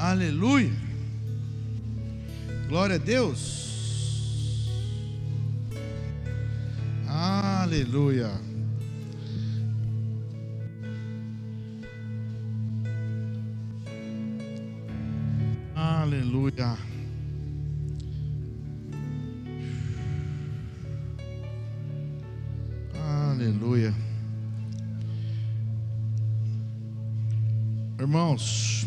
[0.00, 0.72] Aleluia.
[2.68, 4.70] Glória a Deus.
[7.06, 8.30] Aleluia.
[15.76, 16.78] Aleluia.
[22.94, 23.94] Aleluia.
[27.98, 28.79] Irmãos,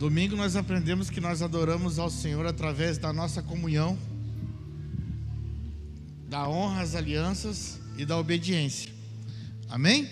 [0.00, 3.98] domingo nós aprendemos que nós adoramos ao Senhor através da nossa comunhão,
[6.26, 8.90] da honra às alianças e da obediência.
[9.68, 10.08] Amém?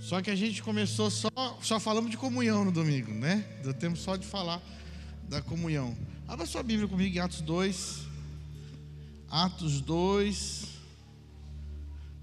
[0.00, 1.28] Só que a gente começou só,
[1.60, 3.44] só falamos de comunhão no domingo, né?
[3.62, 4.62] Deu tempo só de falar
[5.28, 5.94] da comunhão.
[6.26, 7.98] Abra sua Bíblia comigo em Atos 2.
[9.28, 10.68] Atos 2,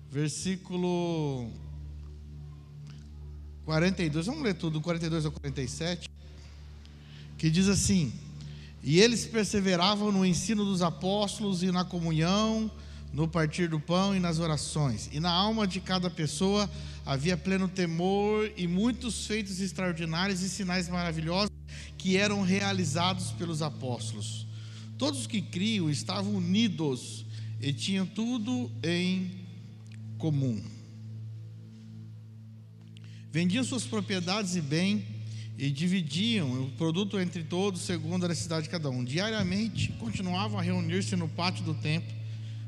[0.10, 1.52] versículo
[3.70, 4.26] 42.
[4.26, 6.10] Vamos ler tudo, 42 ao 47.
[7.38, 8.12] Que diz assim:
[8.84, 12.72] E eles perseveravam no ensino dos apóstolos e na comunhão,
[13.14, 15.08] no partir do pão e nas orações.
[15.12, 16.68] E na alma de cada pessoa
[17.06, 21.52] havia pleno temor e muitos feitos extraordinários e sinais maravilhosos
[21.96, 24.48] que eram realizados pelos apóstolos.
[24.98, 27.24] Todos que criam estavam unidos
[27.62, 29.46] e tinham tudo em
[30.18, 30.79] comum.
[33.32, 35.06] Vendiam suas propriedades e bem
[35.56, 39.04] e dividiam o produto entre todos segundo a necessidade de cada um.
[39.04, 42.12] Diariamente continuavam a reunir-se no pátio do templo,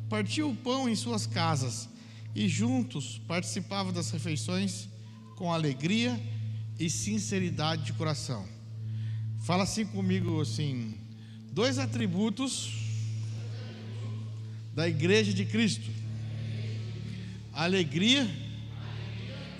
[0.07, 1.89] partiam o pão em suas casas
[2.35, 4.87] e juntos participavam das refeições
[5.35, 6.21] com alegria
[6.77, 8.47] e sinceridade de coração.
[9.41, 10.93] Fala assim comigo assim,
[11.51, 12.71] dois atributos
[14.75, 15.89] da igreja de Cristo:
[17.51, 18.29] alegria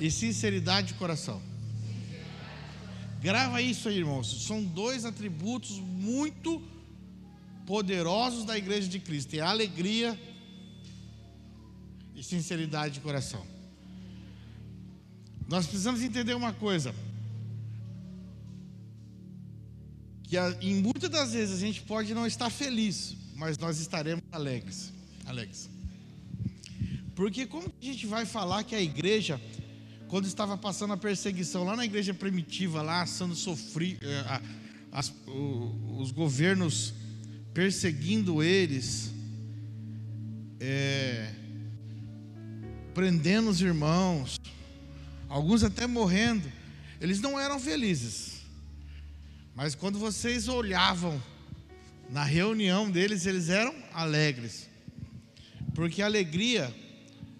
[0.02, 1.41] e sinceridade de coração.
[3.21, 4.45] Grava isso aí, irmãos.
[4.47, 6.61] São dois atributos muito
[7.67, 10.19] poderosos da igreja de Cristo: é alegria
[12.16, 13.45] e sinceridade de coração.
[15.47, 16.94] Nós precisamos entender uma coisa.
[20.31, 24.89] que em muitas das vezes a gente pode não estar feliz, mas nós estaremos alegres.
[25.25, 25.69] alegres.
[27.13, 29.41] Porque como a gente vai falar que a igreja,
[30.11, 34.41] quando estava passando a perseguição lá na igreja primitiva, lá sendo sofrido, eh,
[35.97, 36.94] os governos
[37.53, 39.09] perseguindo eles,
[40.59, 41.33] é,
[42.94, 44.38] prendendo os irmãos,
[45.29, 46.51] alguns até morrendo,
[47.00, 48.41] eles não eram felizes.
[49.55, 51.23] Mas quando vocês olhavam
[52.09, 54.69] na reunião deles, eles eram alegres.
[55.73, 56.75] Porque a alegria,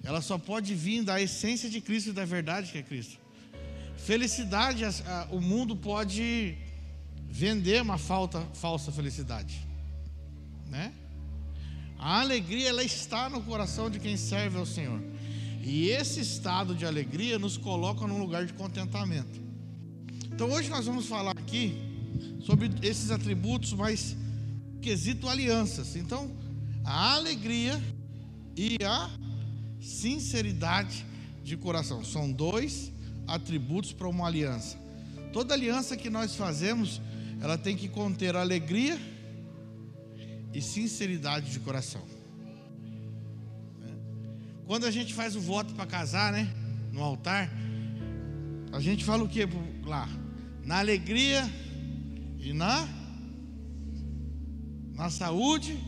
[0.04, 3.20] ela só pode vir da essência de Cristo e da verdade que é Cristo.
[3.98, 4.84] Felicidade,
[5.30, 6.58] o mundo pode
[7.30, 9.66] vender uma falta, falsa felicidade,
[10.68, 10.92] né?
[11.98, 15.00] A alegria ela está no coração de quem serve ao Senhor.
[15.64, 19.40] E esse estado de alegria nos coloca num lugar de contentamento.
[20.34, 21.78] Então hoje nós vamos falar aqui
[22.44, 24.18] sobre esses atributos, mas
[24.82, 25.96] quesito alianças.
[25.96, 26.36] Então,
[26.84, 27.80] a alegria
[28.58, 29.08] e a
[29.82, 31.06] sinceridade
[31.44, 32.92] de coração são dois
[33.28, 34.78] atributos para uma aliança.
[35.34, 37.02] Toda aliança que nós fazemos,
[37.42, 39.00] ela tem que conter alegria
[40.54, 42.04] e sinceridade de coração.
[44.68, 46.54] Quando a gente faz o voto para casar, né,
[46.92, 47.52] no altar,
[48.72, 49.42] a gente fala o que
[49.84, 50.08] lá?
[50.64, 51.50] Na alegria
[52.40, 52.88] e na
[54.94, 55.80] na saúde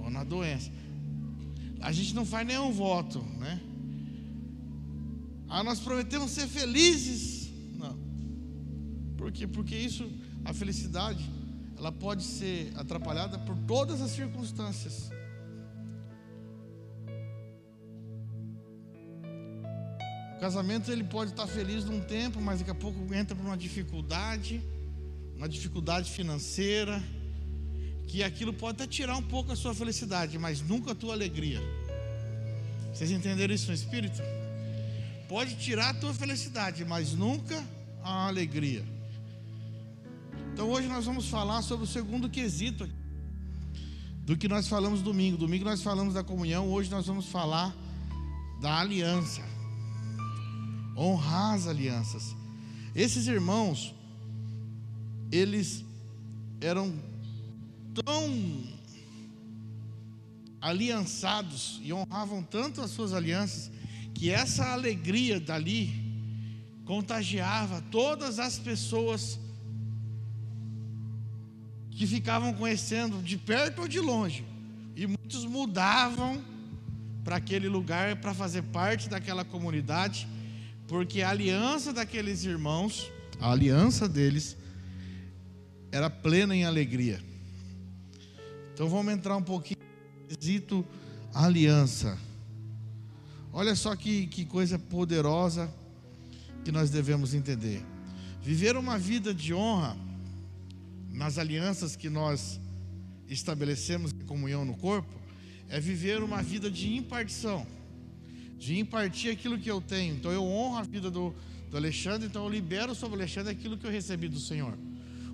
[0.00, 0.68] ou na doença.
[1.82, 3.60] A gente não faz nenhum voto, né?
[5.48, 7.50] Ah, nós prometemos ser felizes.
[7.76, 7.96] Não.
[9.16, 9.46] Por quê?
[9.46, 10.08] Porque isso,
[10.44, 11.28] a felicidade,
[11.76, 15.10] ela pode ser atrapalhada por todas as circunstâncias.
[20.36, 23.56] O casamento ele pode estar feliz num tempo, mas daqui a pouco entra por uma
[23.56, 24.62] dificuldade
[25.42, 27.02] uma dificuldade financeira,
[28.12, 31.62] que aquilo pode até tirar um pouco a sua felicidade, mas nunca a tua alegria.
[32.92, 34.20] Vocês entenderam isso no espírito?
[35.26, 37.66] Pode tirar a tua felicidade, mas nunca
[38.04, 38.84] a alegria.
[40.52, 42.86] Então hoje nós vamos falar sobre o segundo quesito
[44.26, 45.38] do que nós falamos domingo.
[45.38, 47.74] Domingo nós falamos da comunhão, hoje nós vamos falar
[48.60, 49.40] da aliança.
[50.94, 52.36] Honrar as alianças.
[52.94, 53.94] Esses irmãos,
[55.30, 55.82] eles
[56.60, 57.10] eram
[57.94, 58.64] tão
[60.60, 63.70] aliançados e honravam tanto as suas alianças
[64.14, 65.90] que essa alegria dali
[66.84, 69.38] contagiava todas as pessoas
[71.90, 74.44] que ficavam conhecendo de perto ou de longe.
[74.94, 76.42] E muitos mudavam
[77.24, 80.28] para aquele lugar para fazer parte daquela comunidade,
[80.86, 83.10] porque a aliança daqueles irmãos,
[83.40, 84.56] a aliança deles,
[85.90, 87.20] era plena em alegria.
[88.74, 89.80] Então vamos entrar um pouquinho
[90.22, 90.86] no quesito
[91.34, 92.18] aliança.
[93.52, 95.72] Olha só que, que coisa poderosa
[96.64, 97.84] que nós devemos entender.
[98.40, 99.96] Viver uma vida de honra
[101.10, 102.58] nas alianças que nós
[103.28, 105.08] estabelecemos em comunhão no corpo
[105.68, 107.66] é viver uma vida de impartição,
[108.58, 110.14] de impartir aquilo que eu tenho.
[110.14, 111.34] Então eu honro a vida do,
[111.70, 114.76] do Alexandre, então eu libero sobre o Alexandre aquilo que eu recebi do Senhor.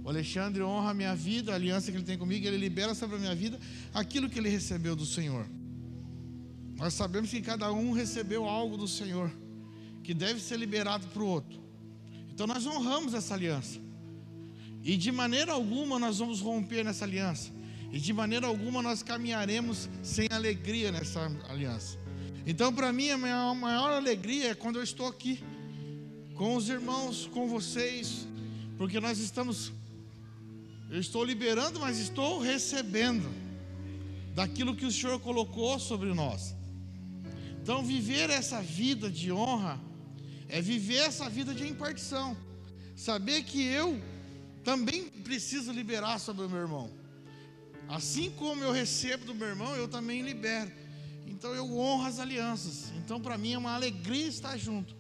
[0.09, 3.17] O Alexandre honra a minha vida, a aliança que ele tem comigo, ele libera sobre
[3.17, 3.61] a minha vida
[3.93, 5.47] aquilo que ele recebeu do Senhor.
[6.77, 9.31] Nós sabemos que cada um recebeu algo do Senhor,
[10.03, 11.61] que deve ser liberado para o outro.
[12.33, 13.79] Então nós honramos essa aliança.
[14.83, 17.53] E de maneira alguma nós vamos romper nessa aliança.
[17.93, 21.99] E de maneira alguma nós caminharemos sem alegria nessa aliança.
[22.47, 25.45] Então, para mim, a minha maior alegria é quando eu estou aqui,
[26.35, 28.27] com os irmãos, com vocês,
[28.79, 29.71] porque nós estamos,
[30.91, 33.29] eu estou liberando, mas estou recebendo
[34.35, 36.55] daquilo que o Senhor colocou sobre nós.
[37.61, 39.81] Então, viver essa vida de honra
[40.49, 42.37] é viver essa vida de impartição,
[42.97, 44.01] saber que eu
[44.65, 46.91] também preciso liberar sobre o meu irmão.
[47.89, 50.71] Assim como eu recebo do meu irmão, eu também libero.
[51.27, 52.91] Então eu honro as alianças.
[52.97, 54.97] Então para mim é uma alegria estar junto,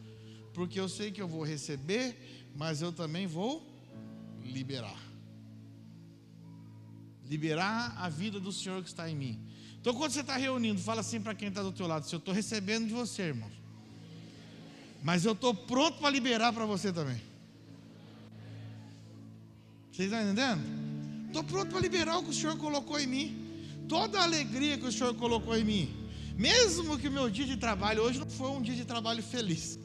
[0.52, 2.16] porque eu sei que eu vou receber,
[2.54, 3.66] mas eu também vou
[4.42, 5.07] liberar.
[7.28, 9.38] Liberar a vida do Senhor que está em mim.
[9.80, 12.18] Então quando você está reunindo, fala assim para quem está do teu lado: se eu
[12.18, 13.50] estou recebendo de você, irmão,
[15.02, 17.20] mas eu estou pronto para liberar para você também.
[19.92, 20.62] Vocês estão entendendo?
[21.26, 23.48] Estou pronto para liberar o que o Senhor colocou em mim.
[23.88, 26.08] Toda a alegria que o Senhor colocou em mim.
[26.36, 29.78] Mesmo que o meu dia de trabalho hoje não foi um dia de trabalho feliz.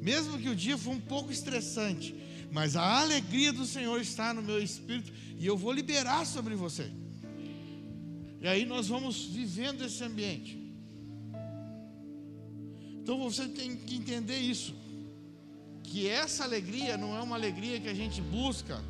[0.00, 2.14] Mesmo que o dia foi um pouco estressante.
[2.50, 5.12] Mas a alegria do Senhor está no meu espírito.
[5.38, 6.90] E eu vou liberar sobre você.
[8.40, 10.58] E aí nós vamos vivendo esse ambiente.
[13.02, 14.74] Então você tem que entender isso.
[15.82, 18.82] Que essa alegria não é uma alegria que a gente busca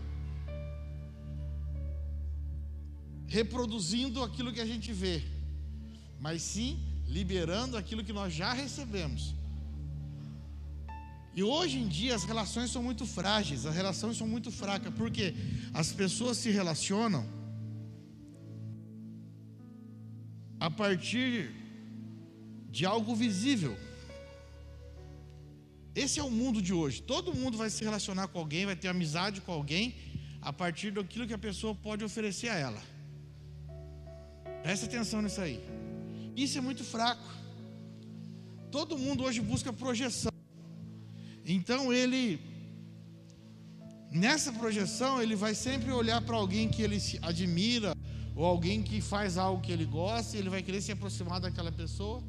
[3.26, 5.22] reproduzindo aquilo que a gente vê,
[6.18, 9.34] mas sim liberando aquilo que nós já recebemos.
[11.34, 15.34] E hoje em dia as relações são muito frágeis, as relações são muito fracas, porque
[15.72, 17.24] as pessoas se relacionam
[20.58, 21.52] a partir
[22.70, 23.76] de algo visível.
[25.94, 27.02] Esse é o mundo de hoje.
[27.02, 29.94] Todo mundo vai se relacionar com alguém, vai ter amizade com alguém
[30.40, 32.82] a partir daquilo que a pessoa pode oferecer a ela.
[34.62, 35.60] Presta atenção nisso aí.
[36.36, 37.28] Isso é muito fraco.
[38.70, 40.39] Todo mundo hoje busca projeção.
[41.44, 42.40] Então ele,
[44.10, 47.94] nessa projeção, ele vai sempre olhar para alguém que ele admira,
[48.34, 51.72] ou alguém que faz algo que ele gosta, e ele vai querer se aproximar daquela
[51.72, 52.22] pessoa,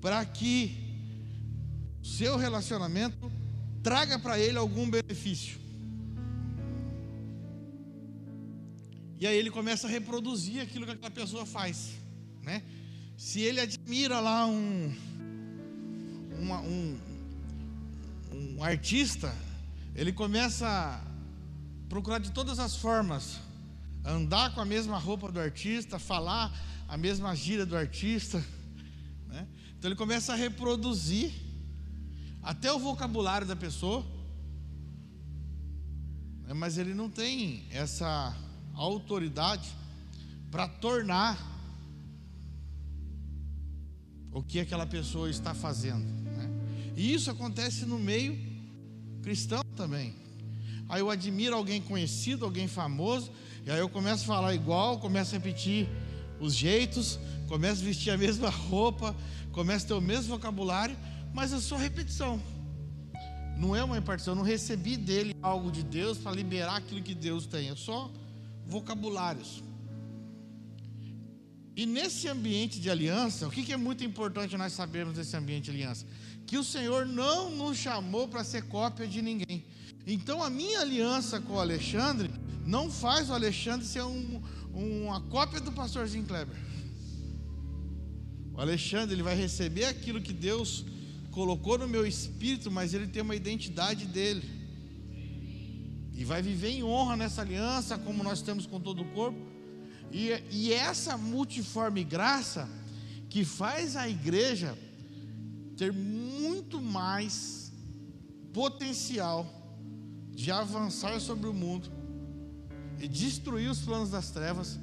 [0.00, 0.86] para que
[2.02, 3.30] seu relacionamento
[3.82, 5.58] traga para ele algum benefício.
[9.18, 11.92] E aí ele começa a reproduzir aquilo que aquela pessoa faz,
[12.42, 12.62] né?
[13.16, 14.94] Se ele admira lá um,
[16.38, 16.98] uma, um,
[18.36, 19.34] um artista,
[19.94, 21.00] ele começa a
[21.88, 23.40] procurar de todas as formas
[24.04, 26.52] andar com a mesma roupa do artista, falar
[26.86, 28.44] a mesma gíria do artista,
[29.26, 29.48] né?
[29.76, 31.32] Então ele começa a reproduzir
[32.42, 34.04] até o vocabulário da pessoa,
[36.44, 36.54] né?
[36.54, 38.36] mas ele não tem essa
[38.74, 39.68] autoridade
[40.50, 41.36] para tornar
[44.30, 46.25] o que aquela pessoa está fazendo.
[46.96, 48.38] E isso acontece no meio
[49.22, 50.14] cristão também.
[50.88, 53.30] Aí eu admiro alguém conhecido, alguém famoso,
[53.64, 55.88] e aí eu começo a falar igual, começo a repetir
[56.40, 59.14] os jeitos, começo a vestir a mesma roupa,
[59.52, 60.96] começo a ter o mesmo vocabulário,
[61.34, 62.40] mas é só repetição.
[63.58, 67.14] Não é uma impartição, eu não recebi dele algo de Deus para liberar aquilo que
[67.14, 68.10] Deus tem, é só
[68.66, 69.62] vocabulários.
[71.74, 75.72] E nesse ambiente de aliança, o que é muito importante nós sabermos desse ambiente de
[75.72, 76.06] aliança?
[76.46, 79.64] Que o Senhor não nos chamou para ser cópia de ninguém.
[80.06, 82.30] Então a minha aliança com o Alexandre
[82.64, 86.56] não faz o Alexandre ser um, uma cópia do pastorzinho Kleber.
[88.54, 90.84] O Alexandre ele vai receber aquilo que Deus
[91.30, 94.48] colocou no meu espírito, mas ele tem uma identidade dele.
[96.14, 99.38] E vai viver em honra nessa aliança, como nós temos com todo o corpo.
[100.10, 102.68] E, e essa multiforme graça
[103.28, 104.78] que faz a igreja
[105.76, 107.72] ter muito mais
[108.52, 109.46] potencial
[110.34, 111.90] de avançar sobre o mundo
[112.98, 114.78] e destruir os planos das trevas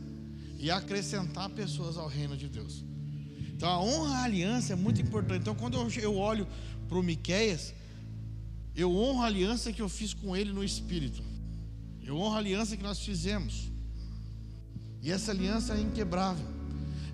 [0.60, 2.84] e acrescentar pessoas ao reino de Deus.
[3.54, 5.42] Então a honra à aliança é muito importante.
[5.42, 6.48] Então quando eu olho
[6.88, 7.74] para o Miqueias,
[8.76, 11.24] eu honro a aliança que eu fiz com ele no Espírito.
[12.02, 13.72] Eu honro a aliança que nós fizemos.
[15.02, 16.46] E essa aliança é inquebrável.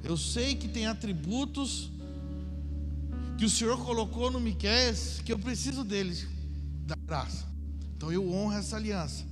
[0.03, 1.89] Eu sei que tem atributos
[3.39, 6.27] que o Senhor colocou no Miqueias que eu preciso deles,
[6.85, 7.47] da graça.
[7.95, 9.23] Então eu honro essa aliança.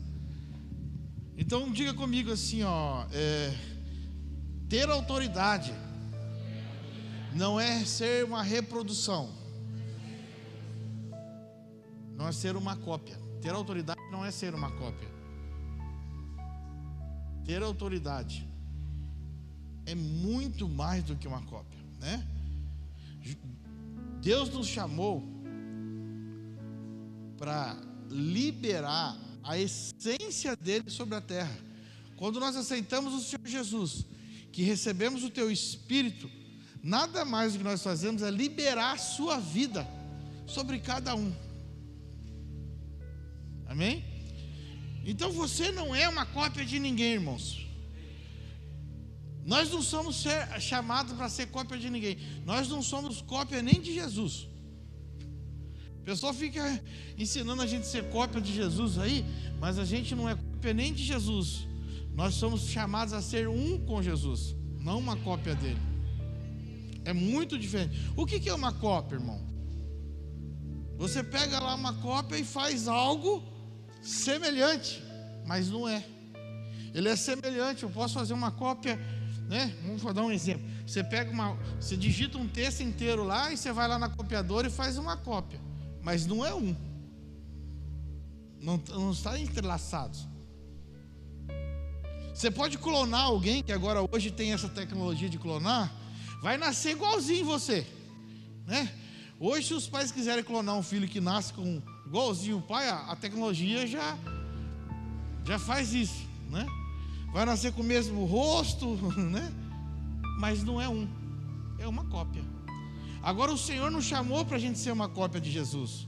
[1.37, 3.53] Então diga comigo assim, ó, é,
[4.69, 5.73] ter autoridade
[7.35, 9.29] não é ser uma reprodução,
[12.15, 13.19] não é ser uma cópia.
[13.41, 15.09] Ter autoridade não é ser uma cópia.
[17.43, 18.47] Ter autoridade
[19.85, 22.25] é muito mais do que uma cópia, né?
[24.21, 25.23] Deus nos chamou
[27.37, 27.77] para
[28.09, 31.57] liberar a essência dele sobre a terra.
[32.15, 34.05] Quando nós aceitamos o Senhor Jesus,
[34.51, 36.29] que recebemos o teu espírito,
[36.81, 39.87] nada mais do que nós fazemos é liberar a sua vida
[40.45, 41.33] sobre cada um.
[43.67, 44.03] Amém?
[45.05, 47.66] Então você não é uma cópia de ninguém, irmãos.
[49.47, 50.25] Nós não somos
[50.59, 52.17] chamados para ser cópia de ninguém.
[52.45, 54.45] Nós não somos cópia nem de Jesus.
[56.01, 56.83] O pessoal fica
[57.17, 59.25] ensinando a gente ser cópia de Jesus aí,
[59.57, 61.65] mas a gente não é cópia nem de Jesus.
[62.13, 65.79] Nós somos chamados a ser um com Jesus, não uma cópia dele.
[67.05, 67.97] É muito diferente.
[68.17, 69.41] O que é uma cópia, irmão?
[70.97, 73.41] Você pega lá uma cópia e faz algo
[74.01, 75.01] semelhante,
[75.45, 76.03] mas não é.
[76.93, 77.83] Ele é semelhante.
[77.83, 78.99] Eu posso fazer uma cópia
[79.47, 79.73] né?
[79.83, 80.65] Vamos dar um exemplo.
[80.85, 84.67] Você pega uma, você digita um texto inteiro lá e você vai lá na copiadora
[84.67, 85.59] e faz uma cópia,
[86.03, 86.75] mas não é um.
[88.59, 90.17] Não, não está entrelaçado.
[92.33, 95.91] Você pode clonar alguém que agora hoje tem essa tecnologia de clonar,
[96.41, 97.87] vai nascer igualzinho você,
[98.65, 98.93] né?
[99.39, 103.11] Hoje, se os pais quiserem clonar um filho que nasce com igualzinho o pai, a,
[103.11, 104.17] a tecnologia já
[105.45, 106.65] já faz isso, né?
[107.37, 109.53] Vai nascer com o mesmo rosto, né?
[110.39, 111.07] Mas não é um,
[111.77, 112.43] é uma cópia.
[113.21, 116.07] Agora o Senhor nos chamou para a gente ser uma cópia de Jesus.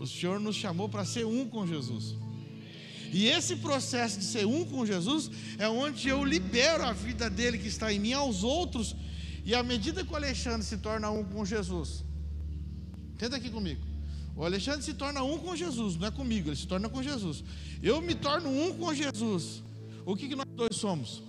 [0.00, 2.16] O Senhor nos chamou para ser um com Jesus.
[3.12, 7.58] E esse processo de ser um com Jesus é onde eu libero a vida dele
[7.58, 8.96] que está em mim aos outros.
[9.44, 12.02] E à medida que o Alexandre se torna um com Jesus,
[13.18, 13.82] tenta aqui comigo.
[14.34, 17.44] O Alexandre se torna um com Jesus, não é comigo, ele se torna com Jesus.
[17.82, 19.62] Eu me torno um com Jesus.
[20.10, 21.22] O que, que nós dois somos?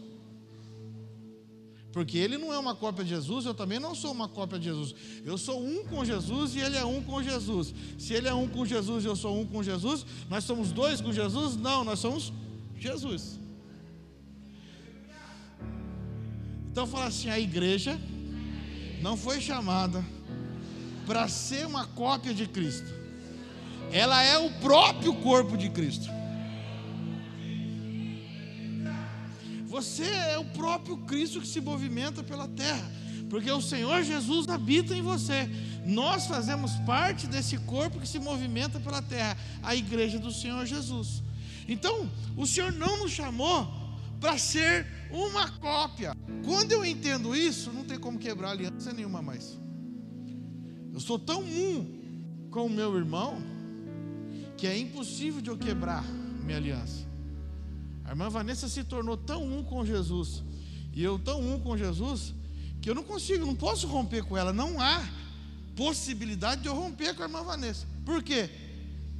[1.94, 4.66] Porque ele não é uma cópia de Jesus, eu também não sou uma cópia de
[4.66, 4.96] Jesus.
[5.24, 7.76] Eu sou um com Jesus e ele é um com Jesus.
[8.00, 11.00] Se ele é um com Jesus e eu sou um com Jesus, nós somos dois
[11.00, 11.56] com Jesus?
[11.58, 12.34] Não, nós somos
[12.76, 13.40] Jesus.
[16.72, 18.00] Então fala assim: a igreja
[19.00, 20.04] não foi chamada
[21.06, 22.92] para ser uma cópia de Cristo,
[23.92, 26.21] ela é o próprio corpo de Cristo.
[29.72, 32.92] Você é o próprio Cristo que se movimenta pela terra,
[33.30, 35.50] porque o Senhor Jesus habita em você.
[35.86, 41.24] Nós fazemos parte desse corpo que se movimenta pela terra, a igreja do Senhor Jesus.
[41.70, 43.66] Então, o Senhor não nos chamou
[44.20, 46.18] para ser uma cópia.
[46.44, 49.58] Quando eu entendo isso, não tem como quebrar aliança nenhuma mais.
[50.94, 53.42] Eu sou tão um com o meu irmão
[54.58, 56.04] que é impossível de eu quebrar
[56.44, 57.11] minha aliança.
[58.12, 60.44] A irmã Vanessa se tornou tão um com Jesus,
[60.92, 62.34] e eu tão um com Jesus,
[62.82, 64.52] que eu não consigo, não posso romper com ela.
[64.52, 65.02] Não há
[65.78, 67.88] possibilidade de eu romper com a irmã Vanessa.
[68.04, 68.50] Por quê?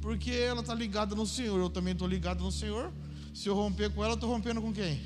[0.02, 2.92] Porque ela está ligada no Senhor, eu também estou ligado no Senhor.
[3.32, 5.00] Se eu romper com ela, estou rompendo com quem?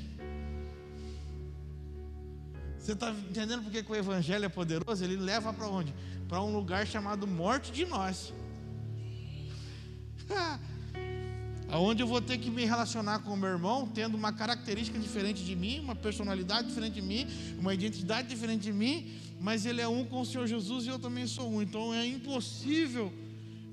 [2.77, 5.01] Você está entendendo porque que o Evangelho é poderoso?
[5.01, 5.95] Ele leva para onde?
[6.27, 8.33] Para um lugar chamado morte de nós.
[11.69, 15.43] aonde eu vou ter que me relacionar com o meu irmão, tendo uma característica diferente
[15.43, 17.27] de mim, uma personalidade diferente de mim,
[17.59, 20.99] uma identidade diferente de mim, mas ele é um com o Senhor Jesus e eu
[20.99, 21.61] também sou um.
[21.61, 23.11] Então é impossível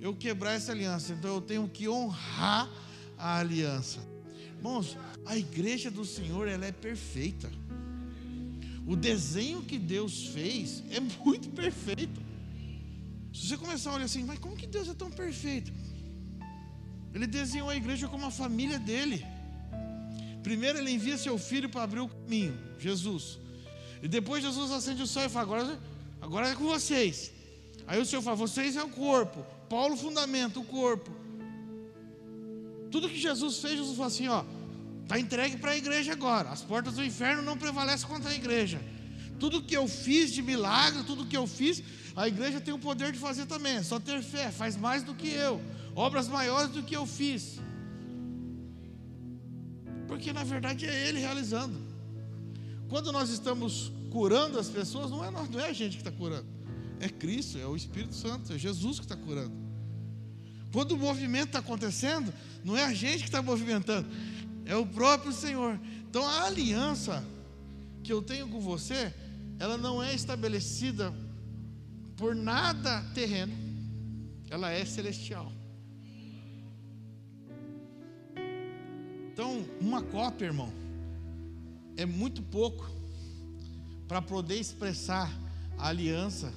[0.00, 1.12] eu quebrar essa aliança.
[1.12, 2.68] Então eu tenho que honrar
[3.16, 4.00] a aliança.
[4.56, 7.50] Irmãos, a igreja do Senhor ela é perfeita.
[8.86, 12.22] O desenho que Deus fez é muito perfeito.
[13.32, 15.72] Se você começar a olhar assim, mas como que Deus é tão perfeito?
[17.14, 19.24] Ele desenhou a igreja como a família dele.
[20.42, 23.38] Primeiro ele envia seu filho para abrir o caminho, Jesus.
[24.02, 25.80] E depois Jesus acende o céu e fala: agora,
[26.20, 27.32] agora é com vocês.
[27.86, 29.46] Aí o Senhor fala: vocês é o corpo.
[29.68, 31.10] Paulo fundamenta o corpo.
[32.90, 34.44] Tudo que Jesus fez, Jesus falou assim: ó,
[35.02, 36.50] está entregue para a igreja agora.
[36.50, 38.80] As portas do inferno não prevalecem contra a igreja.
[39.38, 41.82] Tudo que eu fiz de milagre, tudo que eu fiz,
[42.14, 43.76] a igreja tem o poder de fazer também.
[43.76, 45.60] É só ter fé, faz mais do que eu,
[45.94, 47.60] obras maiores do que eu fiz.
[50.06, 51.78] Porque na verdade é Ele realizando.
[52.88, 56.12] Quando nós estamos curando as pessoas, não é, nós, não é a gente que está
[56.12, 56.46] curando,
[57.00, 59.52] é Cristo, é o Espírito Santo, é Jesus que está curando.
[60.72, 62.32] Quando o movimento está acontecendo,
[62.64, 64.08] não é a gente que está movimentando,
[64.64, 65.80] é o próprio Senhor.
[66.08, 67.24] Então a aliança
[68.02, 69.12] que eu tenho com você,
[69.58, 71.12] ela não é estabelecida
[72.16, 73.52] por nada terreno,
[74.50, 75.50] ela é celestial.
[79.34, 80.72] Então, uma cópia, irmão,
[81.96, 82.88] é muito pouco
[84.06, 85.28] para poder expressar
[85.76, 86.54] a aliança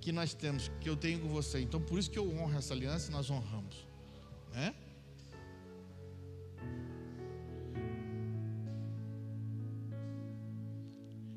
[0.00, 1.60] que nós temos, que eu tenho com você.
[1.60, 3.86] Então, por isso que eu honro essa aliança e nós honramos,
[4.52, 4.74] né?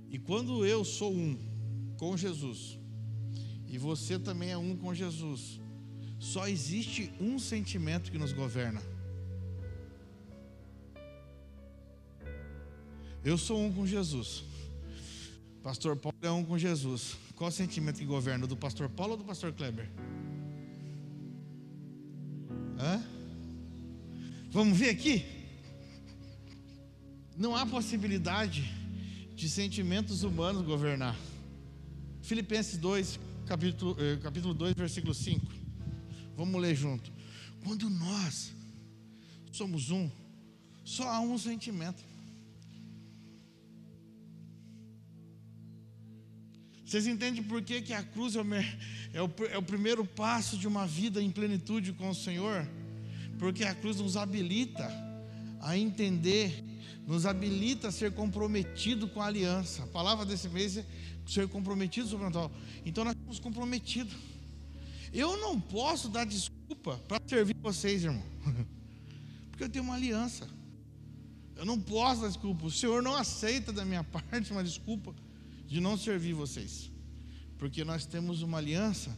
[0.09, 1.37] E quando eu sou um
[1.95, 2.79] com Jesus,
[3.67, 5.61] e você também é um com Jesus,
[6.17, 8.92] só existe um sentimento que nos governa.
[13.23, 14.43] Eu sou um com Jesus.
[15.61, 17.15] Pastor Paulo é um com Jesus.
[17.35, 18.45] Qual o sentimento que governa?
[18.45, 19.89] Do pastor Paulo ou do pastor Kleber?
[22.77, 23.01] Hã?
[24.51, 25.25] Vamos ver aqui?
[27.37, 28.69] Não há possibilidade
[29.33, 31.17] de sentimentos humanos governar.
[32.21, 35.45] Filipenses 2, capítulo, eh, capítulo 2, versículo 5.
[36.35, 37.09] Vamos ler junto.
[37.63, 38.53] Quando nós
[39.49, 40.11] somos um,
[40.83, 42.12] só há um sentimento.
[46.93, 50.55] Vocês entendem por que, que a cruz é o, é, o, é o primeiro passo
[50.55, 52.69] de uma vida em plenitude com o Senhor?
[53.39, 54.91] Porque a cruz nos habilita
[55.59, 56.63] a entender,
[57.07, 59.81] nos habilita a ser comprometido com a aliança.
[59.81, 60.85] A palavra desse mês é
[61.25, 62.51] ser comprometido sobrenatural.
[62.85, 64.13] Então nós estamos comprometidos.
[65.11, 68.21] Eu não posso dar desculpa para servir vocês, irmão,
[69.49, 70.47] porque eu tenho uma aliança.
[71.55, 72.67] Eu não posso dar desculpa.
[72.67, 75.15] O Senhor não aceita da minha parte uma desculpa
[75.67, 76.91] de não servir vocês,
[77.57, 79.17] porque nós temos uma aliança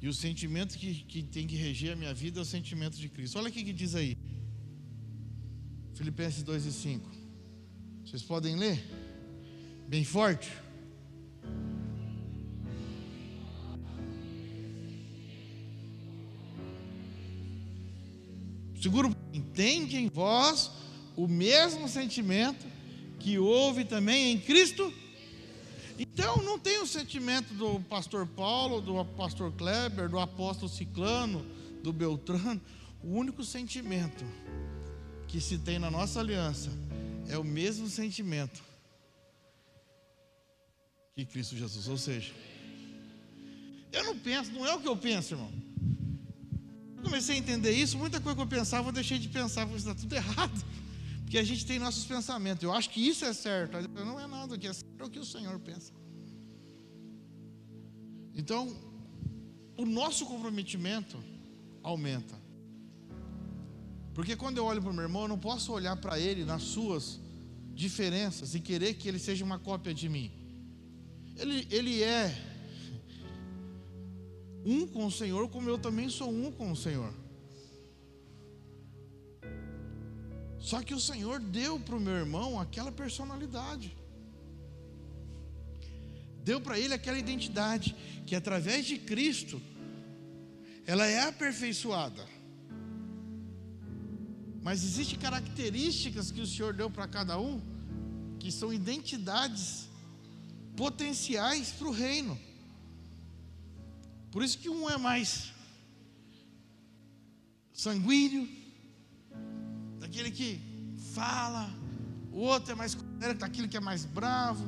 [0.00, 3.08] e o sentimento que, que tem que reger a minha vida é o sentimento de
[3.08, 3.38] Cristo.
[3.38, 4.18] Olha o que diz aí,
[5.94, 7.10] Filipenses 2 e 5.
[8.04, 8.84] Vocês podem ler?
[9.88, 10.50] Bem forte.
[18.84, 20.70] Seguro, entende em vós
[21.16, 22.66] o mesmo sentimento
[23.18, 24.92] que houve também em Cristo
[25.98, 31.44] então não tem o sentimento do pastor Paulo, do pastor Kleber, do apóstolo Ciclano,
[31.82, 32.60] do Beltrano.
[33.02, 34.24] O único sentimento
[35.28, 36.70] que se tem na nossa aliança
[37.28, 38.62] é o mesmo sentimento
[41.14, 41.88] que Cristo Jesus.
[41.88, 42.32] Ou seja,
[43.92, 45.52] eu não penso, não é o que eu penso, irmão.
[47.02, 49.94] comecei a entender isso, muita coisa que eu pensava, eu deixei de pensar, porque está
[49.94, 50.64] tudo errado.
[51.22, 52.62] Porque a gente tem nossos pensamentos.
[52.62, 53.76] Eu acho que isso é certo.
[54.58, 54.72] Que é
[55.04, 55.92] o que o Senhor pensa.
[58.34, 58.62] Então,
[59.76, 61.16] o nosso comprometimento
[61.82, 62.36] aumenta.
[64.14, 66.62] Porque quando eu olho para o meu irmão, eu não posso olhar para ele nas
[66.62, 67.20] suas
[67.72, 70.30] diferenças e querer que ele seja uma cópia de mim.
[71.36, 72.32] Ele, ele é
[74.64, 77.12] um com o Senhor, como eu também sou um com o Senhor.
[80.58, 83.94] Só que o Senhor deu para o meu irmão aquela personalidade.
[86.44, 89.60] Deu para ele aquela identidade que através de Cristo
[90.86, 92.24] ela é aperfeiçoada.
[94.62, 97.60] Mas existem características que o Senhor deu para cada um
[98.38, 99.88] que são identidades
[100.76, 102.38] potenciais para o reino.
[104.30, 105.52] Por isso que um é mais
[107.72, 108.48] sanguíneo,
[109.98, 110.60] daquele que
[111.14, 111.72] fala,
[112.32, 112.94] o outro é mais
[113.38, 114.64] daquele que é mais bravo,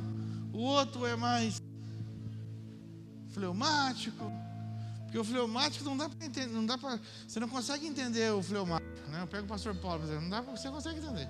[0.52, 1.60] o outro é mais
[3.36, 4.32] fleumático.
[5.04, 8.42] Porque o fleumático não dá para entender, não dá para, você não consegue entender o
[8.42, 9.22] fleumático, né?
[9.22, 11.28] Eu pego o pastor Paulo, não dá para você consegue entender.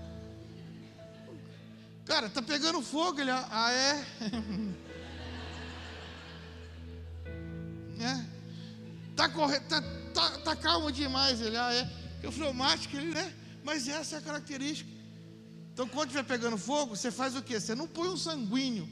[2.04, 4.06] Cara, tá pegando fogo, ele, ah é.
[8.00, 8.24] é.
[9.16, 9.58] Tá, corre...
[9.60, 9.82] tá,
[10.14, 11.40] tá, tá calmo demais.
[11.40, 11.84] Ele, ah, é.
[12.12, 13.34] Porque o fleumático, ele, né?
[13.64, 14.88] Mas essa é a característica.
[15.72, 17.58] Então, quando estiver pegando fogo, você faz o quê?
[17.58, 18.88] Você não põe um sanguíneo.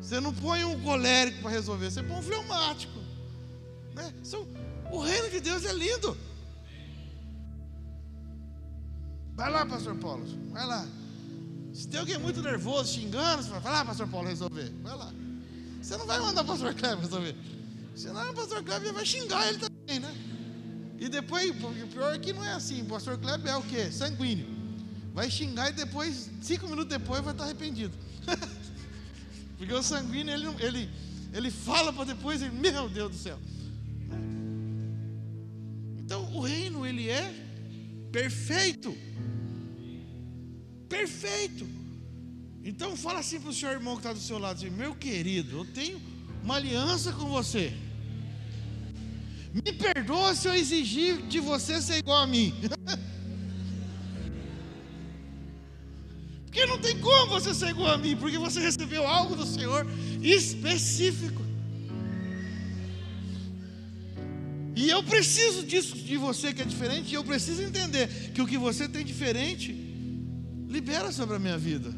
[0.00, 1.90] Você não põe um colérico para resolver.
[1.90, 2.98] Você põe um fleumático.
[3.94, 4.12] Né?
[4.90, 6.16] O reino de Deus é lindo.
[9.34, 10.24] Vai lá, pastor Paulo.
[10.50, 10.86] Vai lá.
[11.72, 14.72] Se tem alguém muito nervoso, xingando, você vai, vai lá, pastor Paulo, resolver.
[14.82, 15.12] Vai lá.
[15.80, 17.36] Você não vai mandar o pastor Cleber resolver.
[17.94, 20.14] Senão o pastor Cleber vai xingar ele também, né?
[20.98, 22.82] E depois, o pior é que não é assim.
[22.82, 23.90] O pastor Kleber é o quê?
[23.92, 24.46] Sanguíneo.
[25.14, 27.96] Vai xingar e depois, cinco minutos depois, vai estar arrependido.
[29.58, 30.90] Porque o sanguíneo, ele, ele,
[31.34, 33.38] ele fala para depois, ele, meu Deus do céu.
[35.98, 37.34] Então, o reino, ele é
[38.12, 38.96] perfeito.
[40.88, 41.66] Perfeito.
[42.64, 45.58] Então, fala assim para o seu irmão que está do seu lado: assim, Meu querido,
[45.58, 46.00] eu tenho
[46.42, 47.74] uma aliança com você.
[49.52, 52.54] Me perdoa se eu exigir de você ser igual a mim.
[56.58, 59.86] Porque não tem como você ser igual a mim, porque você recebeu algo do Senhor
[60.20, 61.40] específico.
[64.74, 68.46] E eu preciso disso de você que é diferente, e eu preciso entender que o
[68.46, 69.72] que você tem diferente
[70.68, 71.94] libera sobre a minha vida.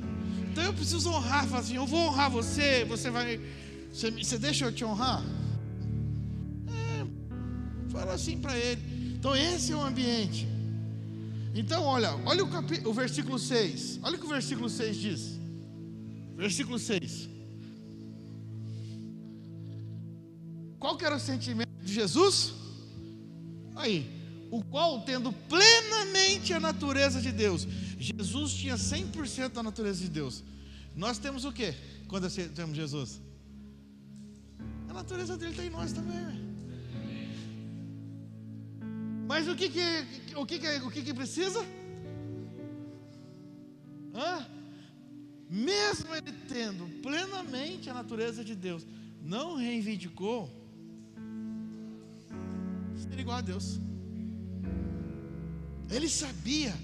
[0.51, 3.41] Então eu preciso honrar, falar assim, eu vou honrar você, você vai.
[3.91, 5.25] Você, você deixa eu te honrar?
[7.89, 8.83] Fala assim para ele.
[9.19, 10.50] Então esse é o ambiente.
[11.55, 14.01] Então, olha, olha o, capi, o versículo 6.
[14.03, 15.41] Olha o que o versículo 6 diz.
[16.37, 17.29] Versículo 6.
[20.79, 22.53] Qual que era o sentimento de Jesus?
[23.77, 24.09] Aí,
[24.51, 27.67] o qual tendo plenamente a natureza de Deus.
[27.99, 30.43] Jesus tinha 100% da natureza de Deus.
[30.97, 31.75] Nós temos o que
[32.09, 33.21] quando temos Jesus?
[34.89, 36.50] A natureza dele está em nós também.
[39.31, 39.87] Mas o que que,
[40.35, 41.61] o que, que, o que, que precisa?
[44.13, 44.45] Hã?
[45.49, 48.85] Mesmo ele tendo plenamente a natureza de Deus,
[49.23, 50.51] não reivindicou
[52.97, 53.81] ser igual a Deus.
[55.89, 56.75] Ele sabia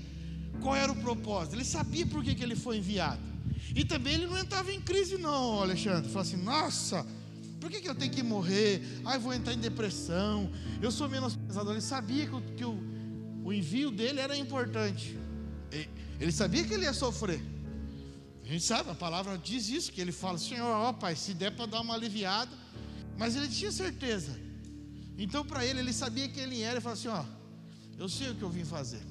[0.62, 3.26] qual era o propósito, ele sabia por que, que ele foi enviado.
[3.74, 6.09] E também ele não entrava em crise, não, Alexandre.
[6.11, 7.04] Falou assim: nossa,
[7.66, 8.81] por que, que eu tenho que morrer?
[9.12, 10.48] Eu vou entrar em depressão.
[10.81, 11.72] Eu sou menosprezado.
[11.72, 12.79] Ele sabia que, o, que o,
[13.44, 15.18] o envio dele era importante.
[16.20, 17.42] Ele sabia que ele ia sofrer.
[18.44, 21.57] A gente sabe, a palavra diz isso, que ele fala, Senhor, ó Pai, se der
[21.57, 22.52] para dar uma aliviada.
[23.18, 24.38] Mas ele tinha certeza.
[25.18, 26.74] Então, para ele, ele sabia quem ele era.
[26.74, 27.24] Ele falou assim: Ó,
[27.98, 29.02] eu sei o que eu vim fazer.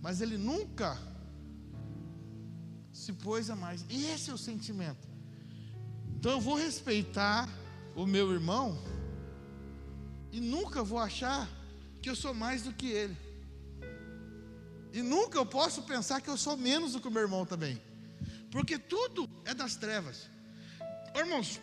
[0.00, 0.98] Mas ele nunca
[2.94, 3.84] se pôs a mais.
[3.90, 5.11] E esse é o sentimento.
[6.22, 7.48] Então eu vou respeitar
[7.96, 8.78] o meu irmão
[10.30, 11.50] e nunca vou achar
[12.00, 13.16] que eu sou mais do que ele.
[14.92, 17.82] E nunca eu posso pensar que eu sou menos do que o meu irmão também.
[18.52, 20.30] Porque tudo é das trevas.
[21.12, 21.60] Irmãos,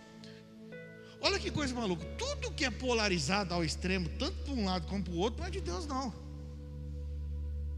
[1.22, 2.04] olha que coisa maluca.
[2.18, 5.48] Tudo que é polarizado ao extremo, tanto para um lado como para o outro, não
[5.48, 6.14] é de Deus, não.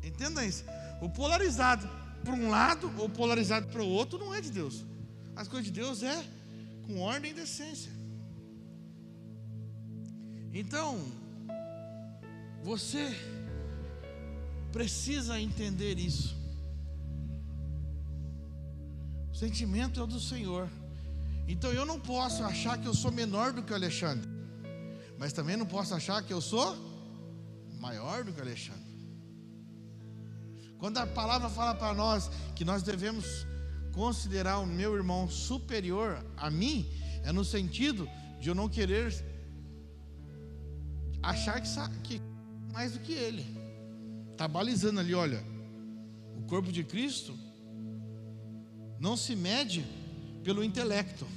[0.02, 0.64] Entenda isso.
[1.00, 1.88] O polarizado
[2.24, 4.84] para um lado ou polarizado para o outro não é de Deus.
[5.36, 6.41] As coisas de Deus é
[6.86, 7.92] com ordem e decência.
[10.54, 11.00] Então,
[12.64, 13.16] você
[14.72, 16.36] precisa entender isso.
[19.32, 20.70] O sentimento é o do Senhor.
[21.48, 24.30] Então eu não posso achar que eu sou menor do que o Alexandre,
[25.18, 26.78] mas também não posso achar que eu sou
[27.80, 28.92] maior do que o Alexandre.
[30.78, 33.46] Quando a palavra fala para nós que nós devemos
[33.94, 36.90] considerar o meu irmão superior a mim
[37.24, 38.08] é no sentido
[38.40, 39.14] de eu não querer
[41.22, 41.70] achar que,
[42.04, 42.22] que
[42.72, 43.46] mais do que ele.
[44.32, 45.44] Está balizando ali, olha.
[46.38, 47.38] O corpo de Cristo
[49.00, 49.86] não se mede
[50.44, 51.28] pelo intelecto.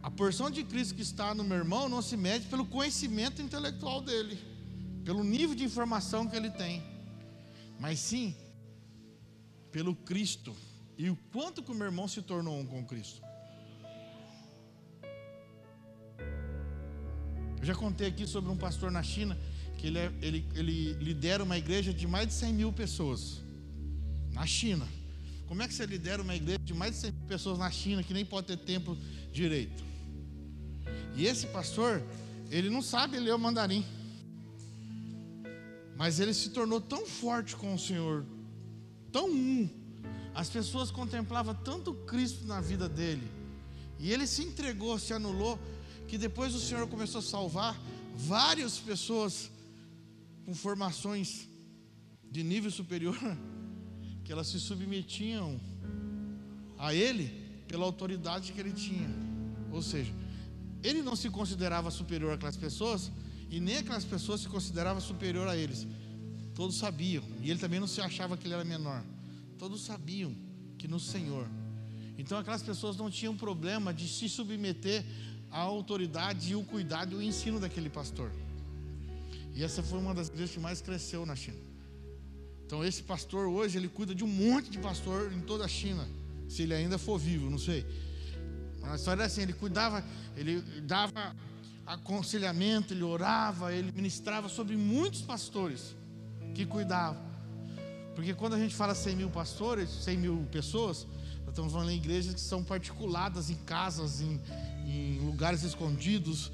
[0.00, 4.00] A porção de Cristo que está no meu irmão não se mede pelo conhecimento intelectual
[4.00, 4.38] dele,
[5.04, 6.82] pelo nível de informação que ele tem,
[7.80, 8.34] mas sim
[9.72, 10.54] pelo Cristo
[10.98, 13.22] e o quanto que o meu irmão se tornou um com Cristo.
[17.60, 19.38] Eu já contei aqui sobre um pastor na China
[19.78, 23.40] que ele, é, ele, ele lidera uma igreja de mais de 100 mil pessoas
[24.32, 24.86] na China.
[25.46, 28.02] Como é que você lidera uma igreja de mais de 100 mil pessoas na China
[28.02, 28.96] que nem pode ter tempo
[29.32, 29.84] direito?
[31.14, 32.02] E esse pastor,
[32.50, 33.84] ele não sabe ler o mandarim.
[35.96, 38.24] Mas ele se tornou tão forte com o Senhor,
[39.12, 39.68] tão um,
[40.38, 43.28] as pessoas contemplavam tanto Cristo na vida dele,
[43.98, 45.58] e ele se entregou, se anulou,
[46.06, 47.76] que depois o Senhor começou a salvar
[48.14, 49.50] várias pessoas
[50.44, 51.48] com formações
[52.30, 53.18] de nível superior,
[54.22, 55.60] que elas se submetiam
[56.78, 57.26] a Ele
[57.66, 59.10] pela autoridade que Ele tinha.
[59.72, 60.14] Ou seja,
[60.84, 63.10] Ele não se considerava superior àquelas pessoas
[63.50, 65.84] e nem aquelas pessoas se consideravam superior a eles.
[66.54, 69.02] Todos sabiam, e Ele também não se achava que Ele era menor.
[69.58, 70.34] Todos sabiam
[70.78, 71.48] que no Senhor.
[72.16, 75.04] Então aquelas pessoas não tinham problema de se submeter
[75.50, 78.30] à autoridade e o cuidado e o ensino daquele pastor.
[79.54, 81.58] E essa foi uma das igrejas que mais cresceu na China.
[82.64, 86.06] Então esse pastor hoje ele cuida de um monte de pastor em toda a China,
[86.48, 87.84] se ele ainda for vivo, não sei.
[88.82, 90.04] A história é assim, ele cuidava,
[90.36, 91.34] ele dava
[91.86, 95.96] aconselhamento, ele orava, ele ministrava sobre muitos pastores
[96.54, 97.27] que cuidavam.
[98.18, 101.06] Porque quando a gente fala 100 mil pastores, 100 mil pessoas,
[101.42, 104.40] nós estamos falando em igrejas que são particuladas, em casas, em,
[104.84, 106.50] em lugares escondidos,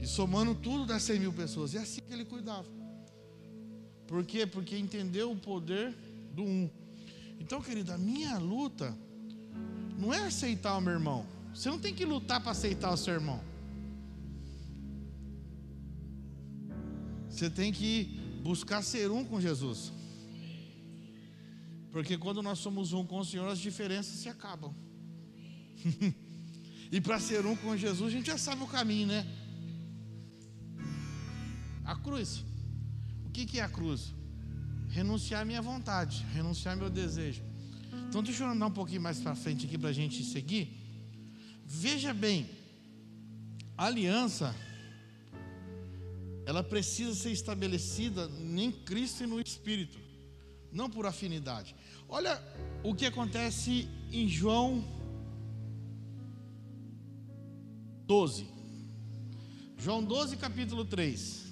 [0.00, 1.72] e somando tudo das 100 mil pessoas.
[1.72, 2.66] E é assim que ele cuidava.
[4.08, 4.44] Por quê?
[4.44, 5.96] Porque entendeu o poder
[6.32, 6.68] do um.
[7.38, 8.92] Então, querido, a minha luta
[9.96, 11.24] não é aceitar o meu irmão.
[11.54, 13.40] Você não tem que lutar para aceitar o seu irmão.
[17.30, 19.92] Você tem que buscar ser um com Jesus.
[21.94, 24.74] Porque quando nós somos um com o Senhor, as diferenças se acabam.
[26.90, 29.24] e para ser um com Jesus, a gente já sabe o caminho, né?
[31.84, 32.44] A cruz.
[33.24, 34.12] O que, que é a cruz?
[34.88, 37.44] Renunciar à minha vontade, renunciar ao meu desejo.
[38.08, 40.76] Então deixa eu andar um pouquinho mais para frente aqui para a gente seguir.
[41.64, 42.50] Veja bem,
[43.78, 44.52] a aliança,
[46.44, 49.96] ela precisa ser estabelecida em Cristo e no Espírito,
[50.72, 51.72] não por afinidade.
[52.08, 52.40] Olha
[52.82, 54.84] o que acontece em João
[58.06, 58.46] 12.
[59.78, 61.44] João 12, capítulo 3.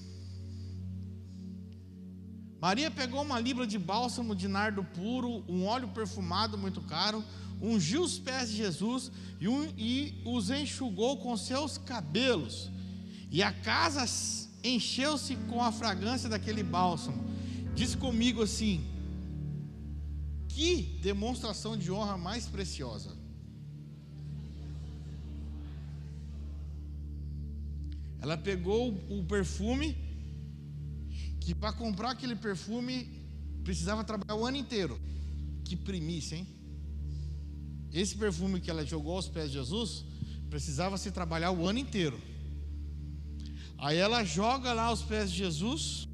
[2.61, 7.25] Maria pegou uma libra de bálsamo de nardo puro, um óleo perfumado muito caro,
[7.61, 9.11] ungiu os pés de Jesus
[9.41, 12.71] e, um, e os enxugou com seus cabelos.
[13.31, 14.05] E a casa
[14.63, 17.25] encheu-se com a fragrância daquele bálsamo.
[17.75, 18.85] Diz comigo assim:
[20.55, 23.11] que demonstração de honra mais preciosa.
[28.21, 29.97] Ela pegou o perfume
[31.41, 33.09] que para comprar aquele perfume
[33.65, 35.01] precisava trabalhar o ano inteiro.
[35.65, 36.47] Que primícia, hein?
[37.93, 40.05] Esse perfume que ela jogou aos pés de Jesus
[40.49, 42.21] precisava se trabalhar o ano inteiro.
[43.79, 46.09] Aí ela joga lá aos pés de Jesus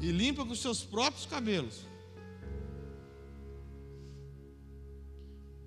[0.00, 1.93] e limpa com seus próprios cabelos.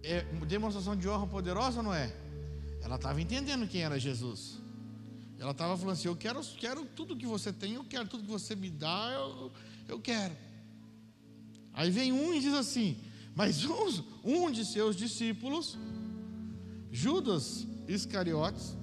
[0.09, 2.15] É demonstração de honra poderosa ou não é?
[2.81, 4.57] Ela estava entendendo quem era Jesus.
[5.37, 8.29] Ela estava falando assim: Eu quero, quero tudo que você tem, eu quero tudo que
[8.29, 9.51] você me dá, eu,
[9.85, 10.33] eu quero.
[11.73, 12.97] Aí vem um e diz assim:
[13.35, 15.77] Mas um, um de seus discípulos,
[16.89, 18.77] Judas Iscariotes,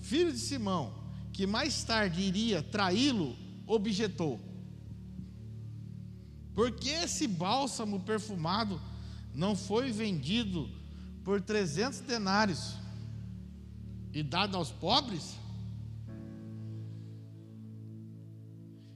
[0.00, 0.92] filho de Simão,
[1.32, 3.36] que mais tarde iria traí-lo,
[3.68, 4.40] objetou:
[6.56, 8.89] Porque esse bálsamo perfumado
[9.34, 10.68] não foi vendido
[11.24, 12.74] por 300 denários
[14.12, 15.38] e dado aos pobres?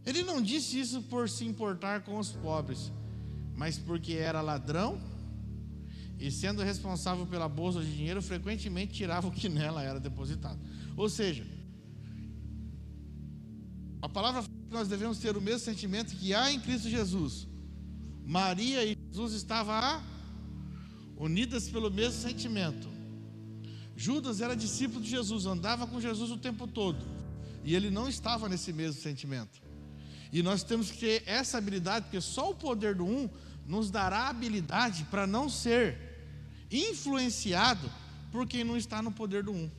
[0.05, 2.92] Ele não disse isso por se importar com os pobres,
[3.57, 5.01] mas porque era ladrão
[6.18, 10.59] e, sendo responsável pela bolsa de dinheiro, frequentemente tirava o que nela era depositado.
[10.97, 11.47] Ou seja,
[14.03, 17.49] a palavra que nós devemos ter o mesmo sentimento que há em Cristo Jesus.
[18.25, 19.75] Maria e Jesus estavam
[21.16, 22.88] unidas pelo mesmo sentimento.
[23.96, 27.05] Judas era discípulo de Jesus, andava com Jesus o tempo todo,
[27.62, 29.62] e ele não estava nesse mesmo sentimento.
[30.33, 33.31] E nós temos que ter essa habilidade, porque só o poder do um
[33.66, 35.96] nos dará habilidade para não ser
[36.70, 37.88] influenciado
[38.33, 39.70] por quem não está no poder do um.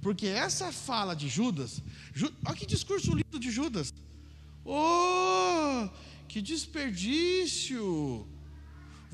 [0.00, 1.82] Porque essa fala de Judas,
[2.44, 3.92] olha que discurso lindo de Judas.
[4.64, 5.88] Oh,
[6.28, 8.26] que desperdício!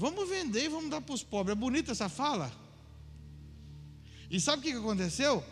[0.04, 1.56] Vamos vender e vamos dar para os pobres.
[1.56, 2.50] É bonita essa fala?
[4.28, 5.44] E sabe o que aconteceu?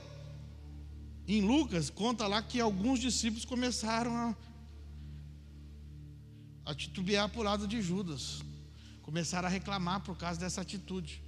[1.29, 4.37] Em Lucas, conta lá que alguns discípulos começaram a
[6.71, 8.43] a titubear para o lado de Judas.
[9.03, 11.23] Começaram a reclamar por causa dessa atitude.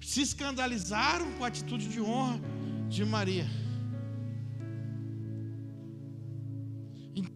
[0.00, 2.40] Se escandalizaram com a atitude de honra
[2.88, 3.48] de Maria.
[7.14, 7.30] Então,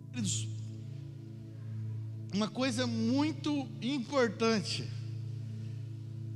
[2.35, 4.98] uma coisa muito importante.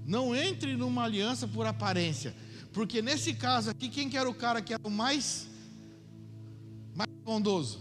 [0.07, 2.35] Não entre numa aliança por aparência,
[2.73, 5.49] Porque nesse caso aqui, quem que era o cara que era o mais,
[6.95, 7.81] mais bondoso?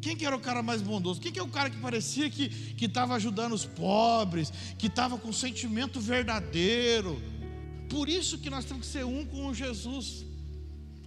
[0.00, 1.20] Quem que era o cara mais bondoso?
[1.20, 5.32] Quem que é o cara que parecia que estava ajudando os pobres, que estava com
[5.32, 7.20] sentimento verdadeiro?
[7.88, 10.24] Por isso que nós temos que ser um com Jesus,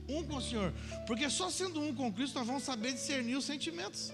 [0.07, 0.73] um com o Senhor,
[1.05, 4.11] porque só sendo um com Cristo nós vamos saber discernir os sentimentos.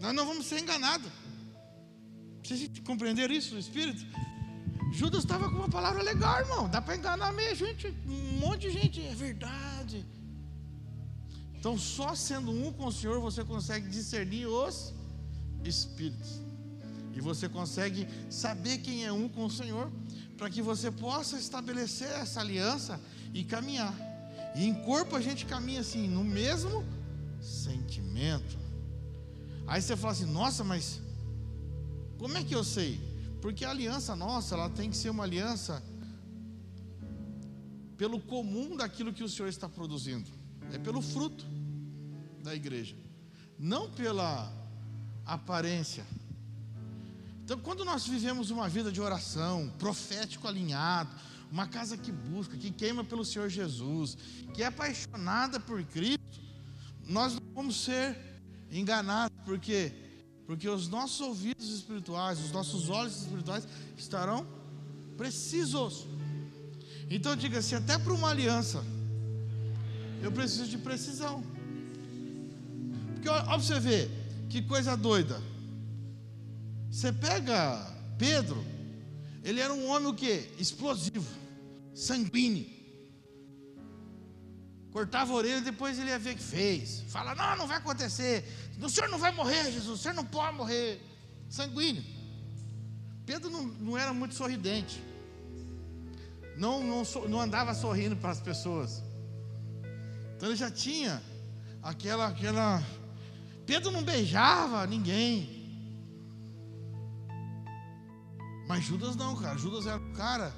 [0.00, 1.10] Nós não vamos ser enganados.
[2.46, 4.06] Vocês compreenderam isso, Espírito?
[4.92, 6.68] Judas estava com uma palavra legal, irmão.
[6.68, 9.04] Dá para enganar meia gente, um monte de gente.
[9.04, 10.06] É verdade.
[11.58, 14.94] Então, só sendo um com o Senhor, você consegue discernir os
[15.64, 16.40] espíritos.
[17.16, 19.90] E você consegue saber quem é um com o Senhor,
[20.38, 23.00] para que você possa estabelecer essa aliança
[23.34, 23.92] e caminhar.
[24.54, 26.84] E em corpo a gente caminha assim, no mesmo
[27.40, 28.56] sentimento.
[29.66, 31.00] Aí você fala assim: nossa, mas
[32.18, 33.00] como é que eu sei?
[33.40, 35.82] Porque a aliança nossa, ela tem que ser uma aliança
[37.96, 40.30] pelo comum daquilo que o Senhor está produzindo,
[40.72, 41.46] é pelo fruto
[42.42, 42.96] da igreja,
[43.58, 44.52] não pela
[45.24, 46.06] aparência.
[47.44, 51.10] Então, quando nós vivemos uma vida de oração, profético alinhado,
[51.50, 54.18] uma casa que busca, que queima pelo Senhor Jesus,
[54.52, 56.40] que é apaixonada por Cristo,
[57.06, 58.18] nós não vamos ser
[58.70, 59.92] enganados, porque
[60.46, 63.66] porque os nossos ouvidos espirituais, os nossos olhos espirituais
[63.98, 64.46] estarão
[65.16, 66.06] precisos.
[67.10, 68.84] Então diga assim, até para uma aliança,
[70.22, 71.42] eu preciso de precisão.
[73.14, 74.10] Porque olha para você ver,
[74.48, 75.42] que coisa doida.
[76.90, 78.64] Você pega Pedro,
[79.42, 80.48] ele era um homem o quê?
[80.58, 81.26] Explosivo,
[81.92, 82.75] sanguíneo.
[84.96, 87.04] Cortava a orelha, depois ele ia ver o que fez.
[87.08, 88.42] Fala, não, não vai acontecer.
[88.80, 91.02] O senhor não vai morrer, Jesus, o senhor não pode morrer.
[91.50, 92.02] Sanguíneo.
[93.26, 95.04] Pedro não, não era muito sorridente.
[96.56, 99.02] Não, não, não andava sorrindo para as pessoas.
[100.34, 101.22] Então ele já tinha
[101.82, 102.82] aquela, aquela.
[103.66, 106.08] Pedro não beijava ninguém.
[108.66, 109.58] Mas Judas não, cara.
[109.58, 110.54] Judas era o cara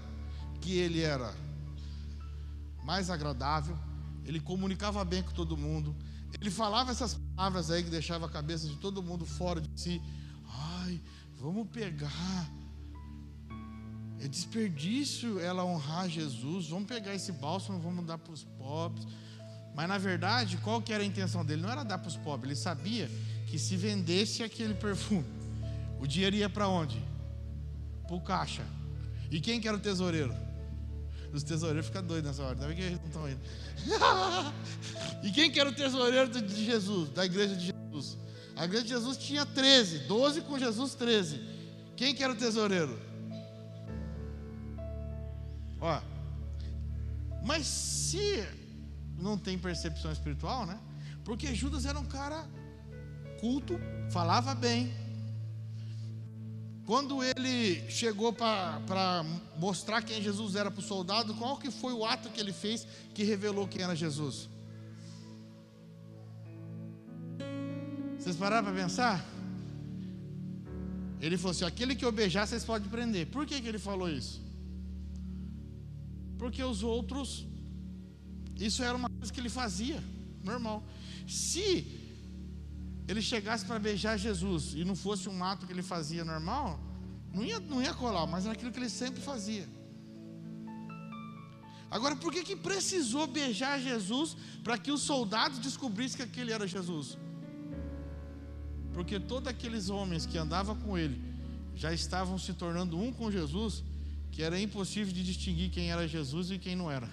[0.60, 1.34] que ele era
[2.84, 3.76] mais agradável,
[4.28, 5.96] ele comunicava bem com todo mundo,
[6.38, 10.02] ele falava essas palavras aí que deixava a cabeça de todo mundo fora de si.
[10.46, 11.00] Ai,
[11.40, 12.50] vamos pegar.
[14.20, 16.68] É desperdício ela honrar Jesus.
[16.68, 19.06] Vamos pegar esse bálsamo, vamos dar para os pobres.
[19.74, 21.62] Mas na verdade, qual que era a intenção dele?
[21.62, 22.50] Não era dar para os pobres.
[22.50, 23.10] Ele sabia
[23.46, 25.24] que se vendesse aquele perfume,
[25.98, 27.02] o dinheiro ia para onde?
[28.06, 28.66] Para o caixa.
[29.30, 30.34] E quem que era o tesoureiro?
[31.32, 33.40] Os tesoureiros ficam doidos nessa hora, ainda bem que eles não estão indo.
[35.22, 38.16] e quem que era o tesoureiro de Jesus, da igreja de Jesus?
[38.56, 41.40] A igreja de Jesus tinha 13, 12 com Jesus 13.
[41.96, 42.98] Quem que era o tesoureiro?
[45.80, 46.00] Ó,
[47.44, 48.44] mas se
[49.16, 50.78] não tem percepção espiritual, né?
[51.24, 52.46] Porque Judas era um cara
[53.40, 53.78] culto,
[54.10, 54.92] falava bem,
[56.88, 59.22] quando ele chegou para
[59.58, 62.86] mostrar quem Jesus era para o soldado, qual que foi o ato que ele fez
[63.14, 64.48] que revelou quem era Jesus?
[68.18, 69.22] Vocês pararam para pensar?
[71.20, 73.26] Ele falou assim: aquele que eu beijar, vocês podem prender.
[73.26, 74.40] Por que, que ele falou isso?
[76.38, 77.46] Porque os outros,
[78.58, 80.02] isso era uma coisa que ele fazia,
[80.42, 80.82] normal.
[81.26, 82.07] Se
[83.08, 86.78] ele chegasse para beijar Jesus e não fosse um ato que ele fazia normal,
[87.32, 89.66] não ia, não ia colar, mas era aquilo que ele sempre fazia.
[91.90, 96.66] Agora, por que, que precisou beijar Jesus para que os soldados descobrissem que aquele era
[96.66, 97.16] Jesus?
[98.92, 101.18] Porque todos aqueles homens que andavam com ele
[101.74, 103.82] já estavam se tornando um com Jesus,
[104.30, 107.08] que era impossível de distinguir quem era Jesus e quem não era.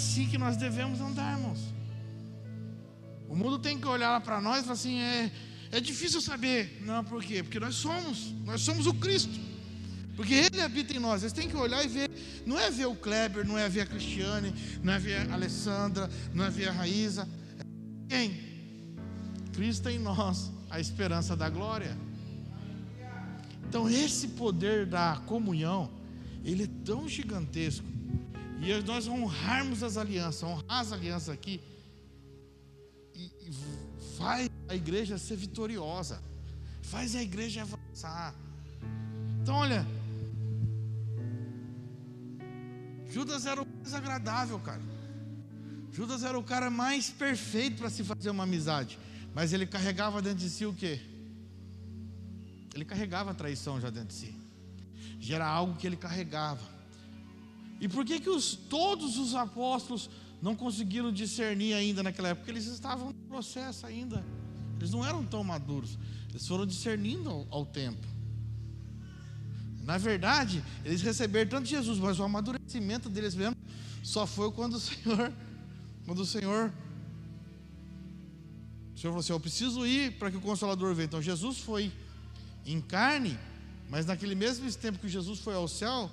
[0.00, 1.60] Assim que nós devemos andar, irmãos.
[3.28, 5.30] O mundo tem que olhar para nós e falar assim: é,
[5.70, 6.82] é difícil saber.
[6.84, 7.42] Não, por quê?
[7.42, 9.38] Porque nós somos, nós somos o Cristo.
[10.16, 11.22] Porque Ele habita em nós.
[11.22, 12.10] Eles têm que olhar e ver.
[12.46, 16.10] Não é ver o Kleber, não é ver a Cristiane, não é ver a Alessandra,
[16.34, 17.28] não é ver a Raíza.
[18.08, 18.50] É quem?
[19.52, 21.96] Cristo em nós, a esperança da glória.
[23.68, 25.90] Então, esse poder da comunhão,
[26.44, 27.89] ele é tão gigantesco
[28.60, 31.60] e nós honrarmos as alianças, honrar as alianças aqui,
[33.14, 33.50] e, e
[34.16, 36.22] faz a igreja ser vitoriosa,
[36.82, 38.34] faz a igreja avançar.
[39.42, 39.86] Então, olha,
[43.10, 44.82] Judas era o mais agradável, cara.
[45.92, 48.98] Judas era o cara mais perfeito para se fazer uma amizade.
[49.34, 51.00] Mas ele carregava dentro de si o quê?
[52.74, 54.34] Ele carregava a traição já dentro de si.
[55.18, 56.79] Já era algo que ele carregava.
[57.80, 60.10] E por que, que os, todos os apóstolos
[60.42, 62.44] não conseguiram discernir ainda naquela época?
[62.44, 64.24] Porque eles estavam no processo ainda.
[64.78, 65.98] Eles não eram tão maduros.
[66.28, 68.06] Eles foram discernindo ao, ao tempo.
[69.82, 73.56] Na verdade, eles receberam tanto Jesus, mas o amadurecimento deles mesmo
[74.02, 75.32] só foi quando o Senhor,
[76.04, 76.72] quando o Senhor,
[78.94, 81.06] o Senhor falou assim: Eu preciso ir para que o Consolador venha.
[81.06, 81.90] Então Jesus foi
[82.64, 83.38] em carne,
[83.88, 86.10] mas naquele mesmo tempo que Jesus foi ao céu,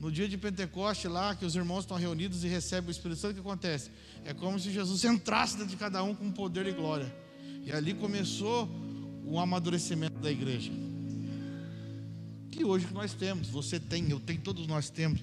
[0.00, 3.32] no dia de Pentecoste, lá que os irmãos estão reunidos e recebem o Espírito Santo,
[3.32, 3.90] o que acontece?
[4.24, 7.14] É como se Jesus entrasse dentro de cada um com poder e glória.
[7.64, 8.68] E ali começou
[9.24, 10.70] o amadurecimento da igreja
[12.54, 15.20] que hoje nós temos, você tem, eu tenho, todos nós temos.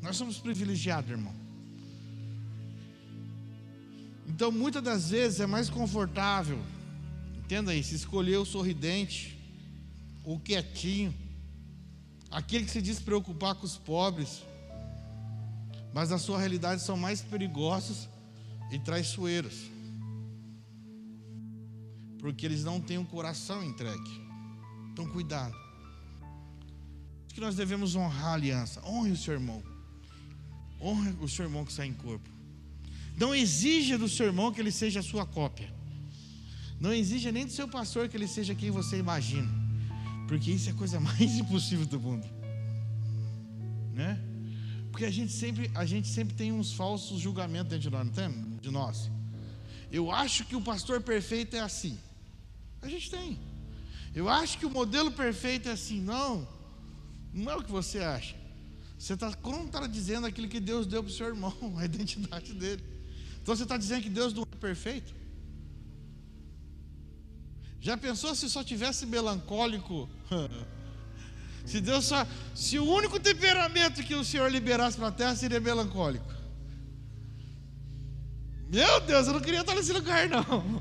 [0.00, 1.34] Nós somos privilegiados, irmão.
[4.26, 6.58] Então, muitas das vezes é mais confortável,
[7.44, 9.38] entenda isso, escolher o sorridente,
[10.24, 11.14] o quietinho,
[12.30, 14.42] aquele que se diz preocupar com os pobres,
[15.92, 18.08] mas na sua realidade são mais perigosos
[18.70, 19.70] e traiçoeiros,
[22.18, 24.20] porque eles não têm um coração entregue.
[24.92, 25.56] Então, cuidado
[27.32, 28.84] que nós devemos honrar a aliança.
[28.84, 29.62] Honre o seu irmão.
[30.80, 32.28] Honre o seu irmão que está em corpo.
[33.16, 35.72] Não exija do seu irmão que ele seja a sua cópia.
[36.80, 39.48] Não exija nem do seu pastor que ele seja quem você imagina.
[40.30, 42.24] Porque isso é a coisa mais impossível do mundo.
[43.92, 44.16] Né?
[44.92, 48.12] Porque a gente sempre, a gente sempre tem uns falsos julgamentos dentro de nós, não
[48.12, 48.58] tem?
[48.60, 49.10] De nós.
[49.90, 51.98] Eu acho que o pastor perfeito é assim.
[52.80, 53.40] A gente tem.
[54.14, 56.00] Eu acho que o modelo perfeito é assim.
[56.00, 56.46] Não.
[57.34, 58.36] Não é o que você acha.
[58.96, 62.84] Você está contradizendo aquilo que Deus deu para o seu irmão, a identidade dele.
[63.42, 65.12] Então você está dizendo que Deus não é perfeito?
[67.80, 70.08] Já pensou se só tivesse melancólico?
[71.64, 72.26] se Deus só.
[72.54, 76.40] Se o único temperamento que o Senhor liberasse para a terra seria melancólico.
[78.68, 80.80] Meu Deus, eu não queria estar nesse lugar, não.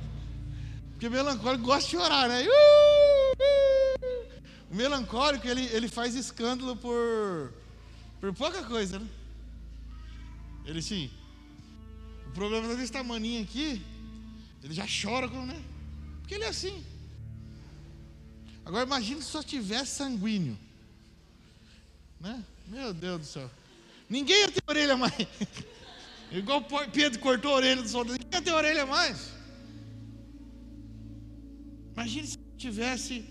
[0.92, 2.44] Porque melancólico gosta de chorar, né?
[2.44, 3.60] Uh, uh.
[4.70, 7.54] O melancólico, ele, ele faz escândalo por,
[8.20, 9.08] por pouca coisa, né?
[10.66, 11.10] Ele sim.
[12.28, 13.82] O problema dele está maninho aqui,
[14.64, 15.60] ele já chora, né?
[16.20, 16.86] Porque ele é assim.
[18.70, 20.56] Agora imagine se só tivesse sanguíneo.
[22.20, 22.44] Né?
[22.68, 23.50] Meu Deus do céu.
[24.08, 25.16] Ninguém ia ter orelha mais.
[26.32, 26.64] Igual
[26.94, 28.20] Pedro cortou a orelha do soldado.
[28.20, 29.32] Ninguém ia ter orelha mais.
[31.94, 33.26] Imagine se tivesse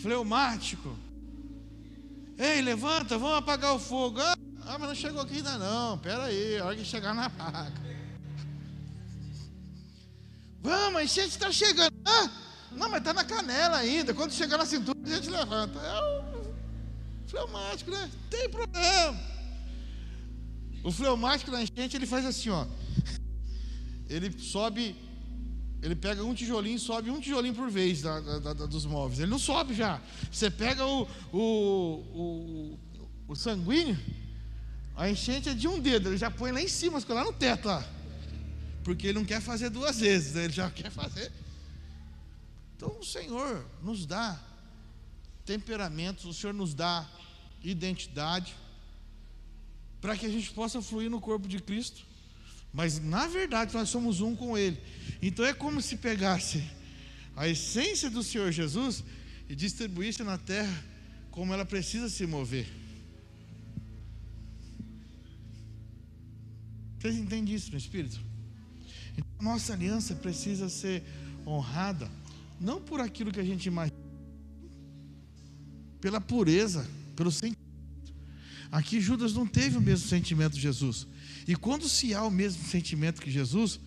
[0.00, 0.96] fleumático.
[2.38, 4.18] Ei, levanta, vamos apagar o fogo.
[4.22, 5.98] Ah, ah, mas não chegou aqui ainda não.
[5.98, 7.74] Pera aí, a hora que chegar na placa.
[10.62, 11.92] Vamos, a enchente está chegando.
[12.06, 12.45] Ah,
[12.76, 14.14] não, mas está na canela ainda.
[14.14, 15.78] Quando chegar na cintura, a gente levanta.
[15.78, 16.46] É o
[17.26, 18.10] fleumático, né?
[18.30, 19.18] Tem problema.
[20.84, 22.66] O fleumático na enchente, ele faz assim, ó.
[24.08, 24.94] Ele sobe
[25.82, 29.20] ele pega um tijolinho, sobe um tijolinho por vez da, da, da, dos móveis.
[29.20, 30.00] Ele não sobe já.
[30.30, 32.78] Você pega o, o, o,
[33.28, 33.96] o, sanguíneo,
[34.96, 37.68] a enchente é de um dedo, ele já põe lá em cima, lá no teto
[37.68, 37.86] lá.
[38.82, 40.44] Porque ele não quer fazer duas vezes, né?
[40.44, 41.30] ele já quer fazer.
[42.76, 44.38] Então o Senhor nos dá
[45.46, 47.08] temperamentos, o Senhor nos dá
[47.62, 48.54] identidade,
[50.00, 52.04] para que a gente possa fluir no corpo de Cristo.
[52.72, 54.78] Mas na verdade nós somos um com Ele.
[55.22, 56.62] Então é como se pegasse
[57.34, 59.02] a essência do Senhor Jesus
[59.48, 60.84] e distribuísse na terra
[61.30, 62.66] como ela precisa se mover.
[66.98, 68.20] Vocês entendem isso no Espírito?
[69.16, 71.04] Então, nossa aliança precisa ser
[71.46, 72.10] honrada,
[72.60, 73.98] não por aquilo que a gente imagina,
[76.00, 77.66] pela pureza, pelo sentimento.
[78.70, 81.06] Aqui Judas não teve o mesmo sentimento de Jesus.
[81.46, 83.78] E quando se há o mesmo sentimento que Jesus,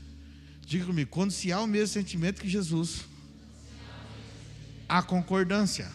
[0.65, 3.01] diga comigo, quando se há o mesmo sentimento que Jesus,
[4.87, 5.91] há concordância.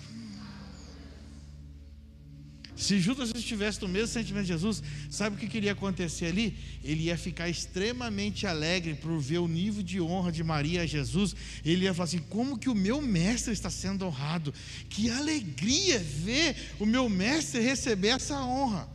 [2.77, 6.57] Se Judas estivesse no mesmo sentimento de Jesus, sabe o que queria acontecer ali?
[6.83, 11.37] Ele ia ficar extremamente alegre por ver o nível de honra de Maria a Jesus.
[11.65, 14.53] Ele ia falar assim: como que o meu mestre está sendo honrado?
[14.89, 18.89] Que alegria ver o meu mestre receber essa honra.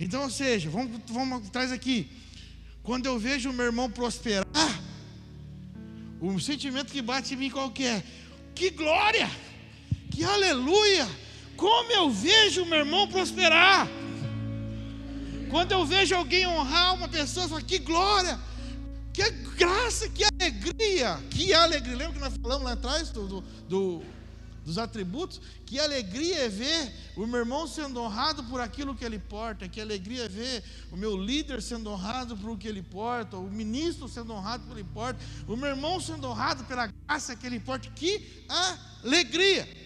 [0.00, 2.08] Então, ou seja, vamos, vamos atrás aqui.
[2.82, 4.46] Quando eu vejo o meu irmão prosperar,
[6.20, 8.02] o sentimento que bate em mim qual que é?
[8.54, 9.30] Que glória!
[10.10, 11.06] Que aleluia!
[11.56, 13.88] Como eu vejo o meu irmão prosperar!
[15.50, 18.38] Quando eu vejo alguém honrar uma pessoa, eu falo, que glória!
[19.12, 21.18] Que graça, que alegria!
[21.30, 21.96] Que alegria!
[21.96, 24.02] Lembra que nós falamos lá atrás do, do, do
[24.66, 29.16] dos atributos, que alegria é ver o meu irmão sendo honrado por aquilo que ele
[29.16, 33.36] porta, que alegria é ver o meu líder sendo honrado por o que ele porta,
[33.36, 36.88] o ministro sendo honrado por o que ele porta, o meu irmão sendo honrado pela
[36.88, 38.44] graça que ele porta, que
[39.04, 39.85] alegria!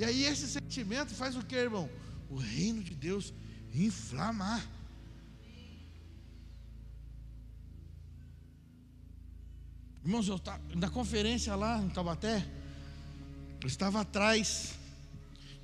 [0.00, 1.86] E aí esse sentimento faz o que, irmão?
[2.30, 3.34] O reino de Deus
[3.74, 4.66] inflamar.
[10.02, 12.48] Irmãos, eu estava, na conferência lá em Taubaté,
[13.66, 14.72] estava atrás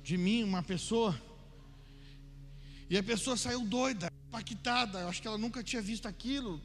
[0.03, 1.19] de mim uma pessoa,
[2.91, 4.99] e a pessoa saiu doida, impactada.
[4.99, 6.61] Eu acho que ela nunca tinha visto aquilo,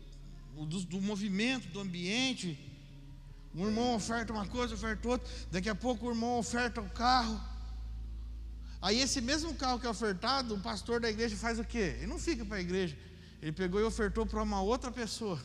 [0.54, 2.58] do, do movimento, do ambiente.
[3.54, 5.26] Um irmão oferta uma coisa, oferta outra.
[5.50, 7.51] Daqui a pouco o irmão oferta o carro.
[8.82, 11.94] Aí esse mesmo carro que é ofertado, o pastor da igreja faz o quê?
[11.98, 12.98] Ele não fica para a igreja.
[13.40, 15.40] Ele pegou e ofertou para uma outra pessoa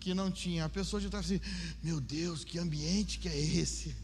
[0.00, 0.64] que não tinha.
[0.64, 1.40] A pessoa já estava assim:
[1.80, 3.94] Meu Deus, que ambiente que é esse?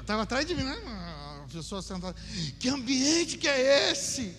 [0.00, 0.76] Estava atrás de mim, né?
[1.42, 2.18] A pessoa sentada:
[2.58, 4.34] Que ambiente que é esse?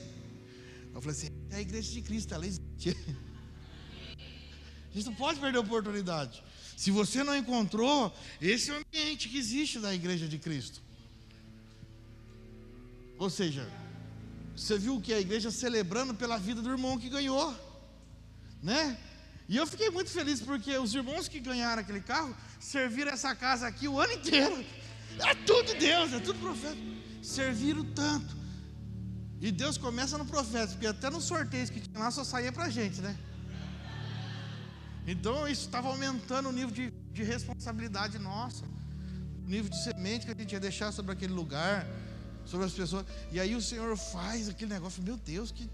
[0.92, 2.98] Eu falei assim: É a igreja de Cristo, ela existe.
[4.92, 6.42] A gente não pode perder a oportunidade.
[6.76, 10.82] Se você não encontrou, esse é o ambiente que existe da igreja de Cristo.
[13.18, 13.68] Ou seja,
[14.56, 17.56] você viu que a igreja celebrando pela vida do irmão que ganhou,
[18.62, 18.98] né?
[19.48, 23.68] E eu fiquei muito feliz porque os irmãos que ganharam aquele carro serviram essa casa
[23.68, 24.66] aqui o ano inteiro.
[25.20, 26.78] É tudo Deus, é tudo profeta.
[27.22, 28.36] Serviram tanto.
[29.40, 32.70] E Deus começa no profeta, porque até nos sorteios que tinha lá só saía pra
[32.70, 33.16] gente, né?
[35.08, 38.66] Então isso estava aumentando o nível de, de responsabilidade nossa,
[39.46, 41.86] o nível de semente que a gente ia deixar sobre aquele lugar
[42.46, 43.06] sobre as pessoas.
[43.32, 45.66] E aí o Senhor faz aquele negócio, meu Deus, que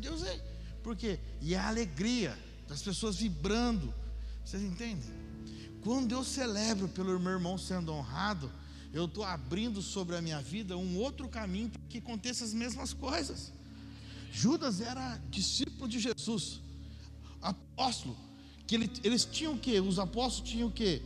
[0.00, 0.36] Deus é.
[0.82, 1.18] Por quê?
[1.40, 3.94] E a alegria das pessoas vibrando.
[4.44, 5.08] Vocês entendem?
[5.82, 8.50] Quando eu celebro pelo meu irmão sendo honrado,
[8.92, 12.92] eu estou abrindo sobre a minha vida um outro caminho para que aconteça as mesmas
[12.92, 13.52] coisas.
[14.32, 16.60] Judas era discípulo de Jesus,
[17.40, 18.16] apóstolo,
[18.68, 19.80] que ele, eles tinham o que?
[19.80, 21.00] Os apóstolos tinham o que?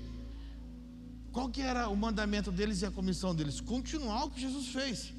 [1.33, 3.61] Qual que era o mandamento deles e a comissão deles?
[3.61, 5.13] Continuar o que Jesus fez.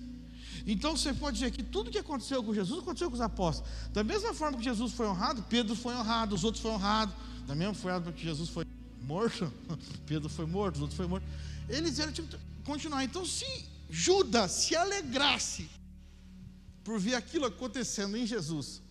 [0.68, 3.72] Então você pode dizer que tudo que aconteceu com Jesus aconteceu com os apóstolos.
[3.94, 7.16] Da mesma forma que Jesus foi honrado, Pedro foi honrado, os outros foram honrados.
[7.48, 8.66] Da mesma forma que Jesus foi
[9.02, 9.52] morto,
[10.06, 11.30] Pedro foi morto, os outros foram mortos.
[11.70, 13.06] Eles eram tipo continuar.
[13.06, 13.46] Então, se
[13.90, 15.70] Judas se alegrasse
[16.84, 18.83] por ver aquilo acontecendo em Jesus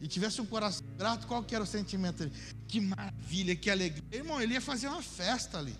[0.00, 2.32] e tivesse um coração grato, qual que era o sentimento dele?
[2.68, 4.04] Que maravilha, que alegria.
[4.12, 5.76] Irmão, ele ia fazer uma festa ali.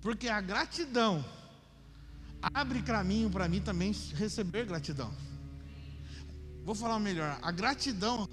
[0.00, 1.24] Porque a gratidão
[2.42, 5.14] abre caminho para mim também receber gratidão.
[6.64, 7.38] Vou falar melhor.
[7.42, 8.28] A gratidão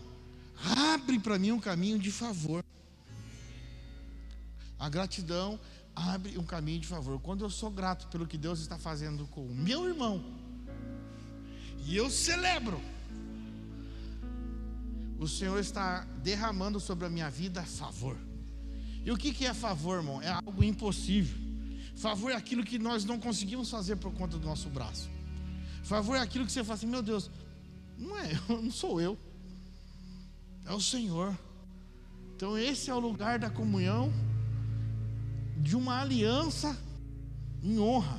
[0.75, 2.63] abre para mim um caminho de favor.
[4.77, 5.59] A gratidão
[5.95, 7.19] abre um caminho de favor.
[7.19, 10.23] Quando eu sou grato pelo que Deus está fazendo com o meu irmão,
[11.85, 12.79] e eu celebro,
[15.19, 18.17] o Senhor está derramando sobre a minha vida favor.
[19.05, 20.21] E o que é favor, irmão?
[20.21, 21.37] É algo impossível.
[21.95, 25.09] Favor é aquilo que nós não conseguimos fazer por conta do nosso braço.
[25.83, 27.29] Favor é aquilo que você fala assim, meu Deus,
[27.97, 29.17] não é eu, não sou eu.
[30.65, 31.37] É o Senhor.
[32.35, 34.13] Então esse é o lugar da comunhão
[35.57, 36.77] de uma aliança
[37.61, 38.17] em honra.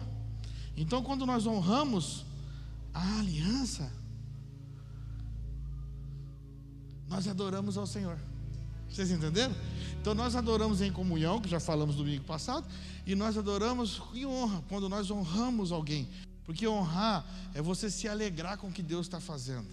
[0.76, 2.26] Então quando nós honramos
[2.92, 3.90] a aliança,
[7.10, 8.16] nós adoramos ao Senhor.
[8.88, 9.54] Vocês entenderam?
[10.00, 12.66] Então nós adoramos em comunhão, que já falamos domingo passado,
[13.04, 16.08] e nós adoramos em honra, quando nós honramos alguém.
[16.44, 19.66] Porque honrar é você se alegrar com o que Deus está fazendo.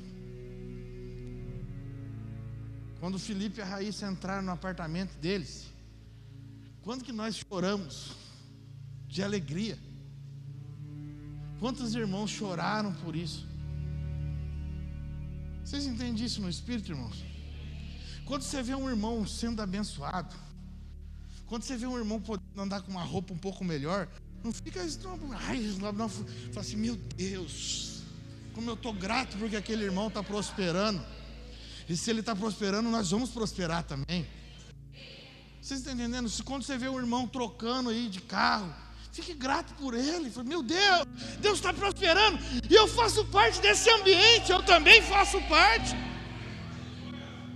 [2.99, 5.67] Quando Felipe e a Raíssa entraram no apartamento deles,
[6.81, 8.13] quando que nós choramos
[9.07, 9.77] de alegria?
[11.59, 13.46] Quantos irmãos choraram por isso?
[15.67, 17.25] Vocês entendem isso no espírito, irmãos?
[18.23, 20.33] Quando você vê um irmão sendo abençoado,
[21.45, 24.07] quando você vê um irmão podendo andar com uma roupa um pouco melhor,
[24.41, 28.01] não fica não, ai, não, não, fala assim, meu Deus,
[28.55, 31.05] como eu estou grato porque aquele irmão está prosperando.
[31.89, 34.25] E se ele está prosperando, nós vamos prosperar também.
[35.61, 36.31] Vocês estão entendendo?
[36.45, 38.73] Quando você vê um irmão trocando aí de carro,
[39.17, 40.29] fique grato por ele.
[40.29, 41.07] Fala, meu Deus,
[41.39, 42.37] Deus está prosperando
[42.69, 45.95] e eu faço parte desse ambiente, eu também faço parte.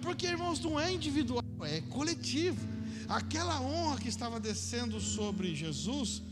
[0.02, 2.62] Porque, irmãos, não é individual, é coletivo.
[3.08, 6.24] Aquela honra que estava descendo sobre Jesus,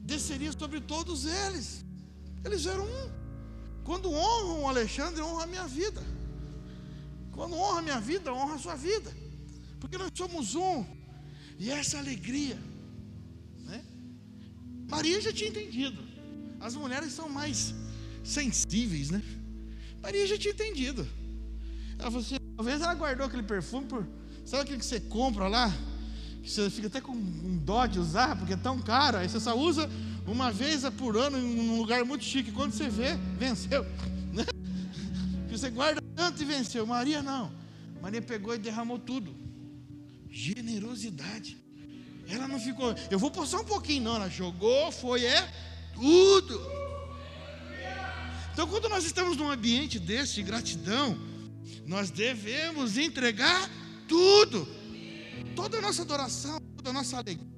[0.00, 1.84] desceria sobre todos eles.
[2.44, 3.06] Eles eram um.
[3.84, 6.02] Quando honram o Alexandre, honra a minha vida.
[7.30, 9.14] Quando honra a minha vida, honra a sua vida.
[9.78, 10.84] Porque nós somos um.
[11.58, 12.58] E essa alegria?
[14.88, 16.02] Maria já tinha entendido.
[16.60, 17.74] As mulheres são mais
[18.22, 19.22] sensíveis, né?
[20.02, 21.06] Maria já tinha entendido.
[21.98, 24.06] Ela falou assim: talvez ela guardou aquele perfume por.
[24.44, 25.72] Sabe aquele que você compra lá?
[26.42, 29.16] Que você fica até com um dó de usar, porque é tão caro.
[29.16, 29.88] Aí você só usa
[30.26, 32.52] uma vez por ano em um lugar muito chique.
[32.52, 33.84] Quando você vê, venceu.
[34.32, 34.44] Né?
[35.48, 36.86] Que você guarda tanto e venceu.
[36.86, 37.50] Maria não.
[38.02, 39.34] Maria pegou e derramou tudo.
[40.28, 41.63] Generosidade.
[42.28, 44.16] Ela não ficou, eu vou passar um pouquinho, não.
[44.16, 45.48] Ela jogou, foi, é
[45.94, 46.60] tudo.
[48.52, 51.18] Então, quando nós estamos num ambiente desse de gratidão,
[51.86, 53.68] nós devemos entregar
[54.06, 54.66] tudo,
[55.56, 57.54] toda a nossa adoração, toda a nossa alegria.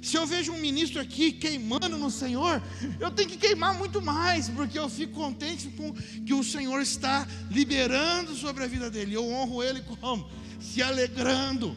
[0.00, 2.62] Se eu vejo um ministro aqui queimando no Senhor,
[3.00, 5.92] eu tenho que queimar muito mais, porque eu fico contente com
[6.24, 9.14] que o Senhor está liberando sobre a vida dele.
[9.14, 10.30] Eu honro ele como?
[10.60, 11.76] Se alegrando.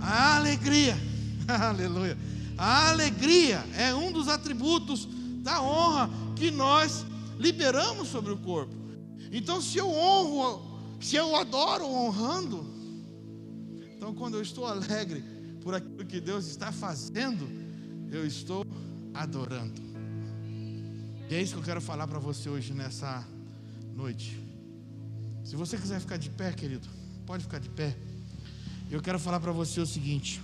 [0.00, 0.96] A alegria,
[1.48, 2.16] aleluia.
[2.56, 5.06] A alegria é um dos atributos
[5.42, 7.04] da honra que nós
[7.38, 8.74] liberamos sobre o corpo.
[9.30, 10.62] Então, se eu honro,
[11.00, 12.66] se eu adoro honrando,
[13.94, 15.22] então quando eu estou alegre,
[15.60, 17.48] por aquilo que Deus está fazendo,
[18.10, 18.64] eu estou
[19.12, 19.82] adorando.
[21.28, 23.26] E é isso que eu quero falar para você hoje nessa
[23.94, 24.40] noite.
[25.44, 26.88] Se você quiser ficar de pé, querido,
[27.26, 27.96] pode ficar de pé.
[28.88, 30.40] Eu quero falar para você o seguinte: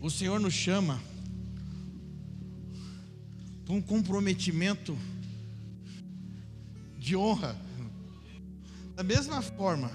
[0.00, 1.00] o Senhor nos chama
[3.64, 4.98] para um comprometimento
[6.98, 7.56] de honra.
[8.96, 9.90] Da mesma forma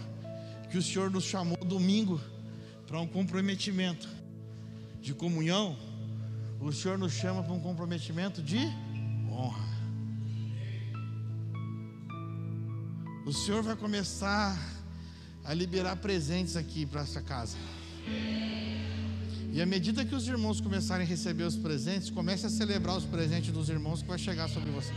[0.72, 2.20] que o Senhor nos chamou domingo
[2.88, 4.08] para um comprometimento
[5.02, 5.78] de comunhão,
[6.62, 8.58] o Senhor nos chama para um comprometimento de
[9.30, 9.68] honra.
[13.26, 14.79] O Senhor vai começar
[15.50, 17.58] a liberar presentes aqui para essa casa.
[19.52, 23.04] E à medida que os irmãos começarem a receber os presentes, comece a celebrar os
[23.04, 24.94] presentes dos irmãos que vai chegar sobre você.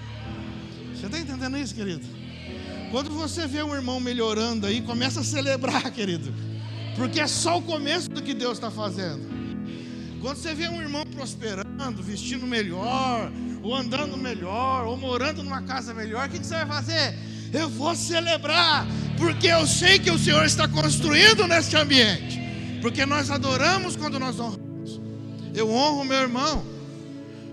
[0.95, 2.07] Você está entendendo isso, querido?
[2.91, 6.33] Quando você vê um irmão melhorando aí, começa a celebrar, querido
[6.97, 9.31] porque é só o começo do que Deus está fazendo.
[10.21, 13.33] Quando você vê um irmão prosperando, vestindo melhor,
[13.63, 17.19] ou andando melhor, ou morando numa casa melhor, o que você vai fazer?
[17.53, 18.87] Eu vou celebrar,
[19.19, 22.41] porque eu sei que o Senhor está construindo neste ambiente.
[22.81, 25.01] Porque nós adoramos quando nós honramos.
[25.55, 26.65] Eu honro meu irmão,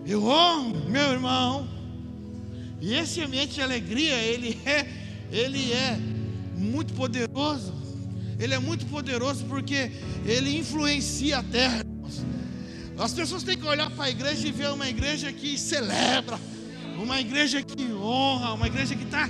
[0.05, 1.67] eu honro meu irmão.
[2.79, 4.87] E esse ambiente de alegria, ele é,
[5.31, 5.99] ele é
[6.55, 7.73] muito poderoso.
[8.39, 9.91] Ele é muito poderoso porque
[10.25, 11.83] ele influencia a terra.
[12.97, 16.39] As pessoas têm que olhar para a igreja e ver uma igreja que celebra,
[16.97, 19.29] uma igreja que honra, uma igreja que está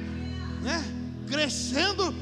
[0.62, 0.84] né,
[1.30, 2.14] crescendo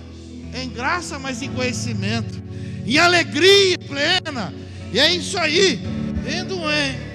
[0.53, 2.41] em graça, mas em conhecimento,
[2.85, 4.53] em alegria plena.
[4.91, 5.79] E é isso aí.
[6.25, 7.06] Tendo em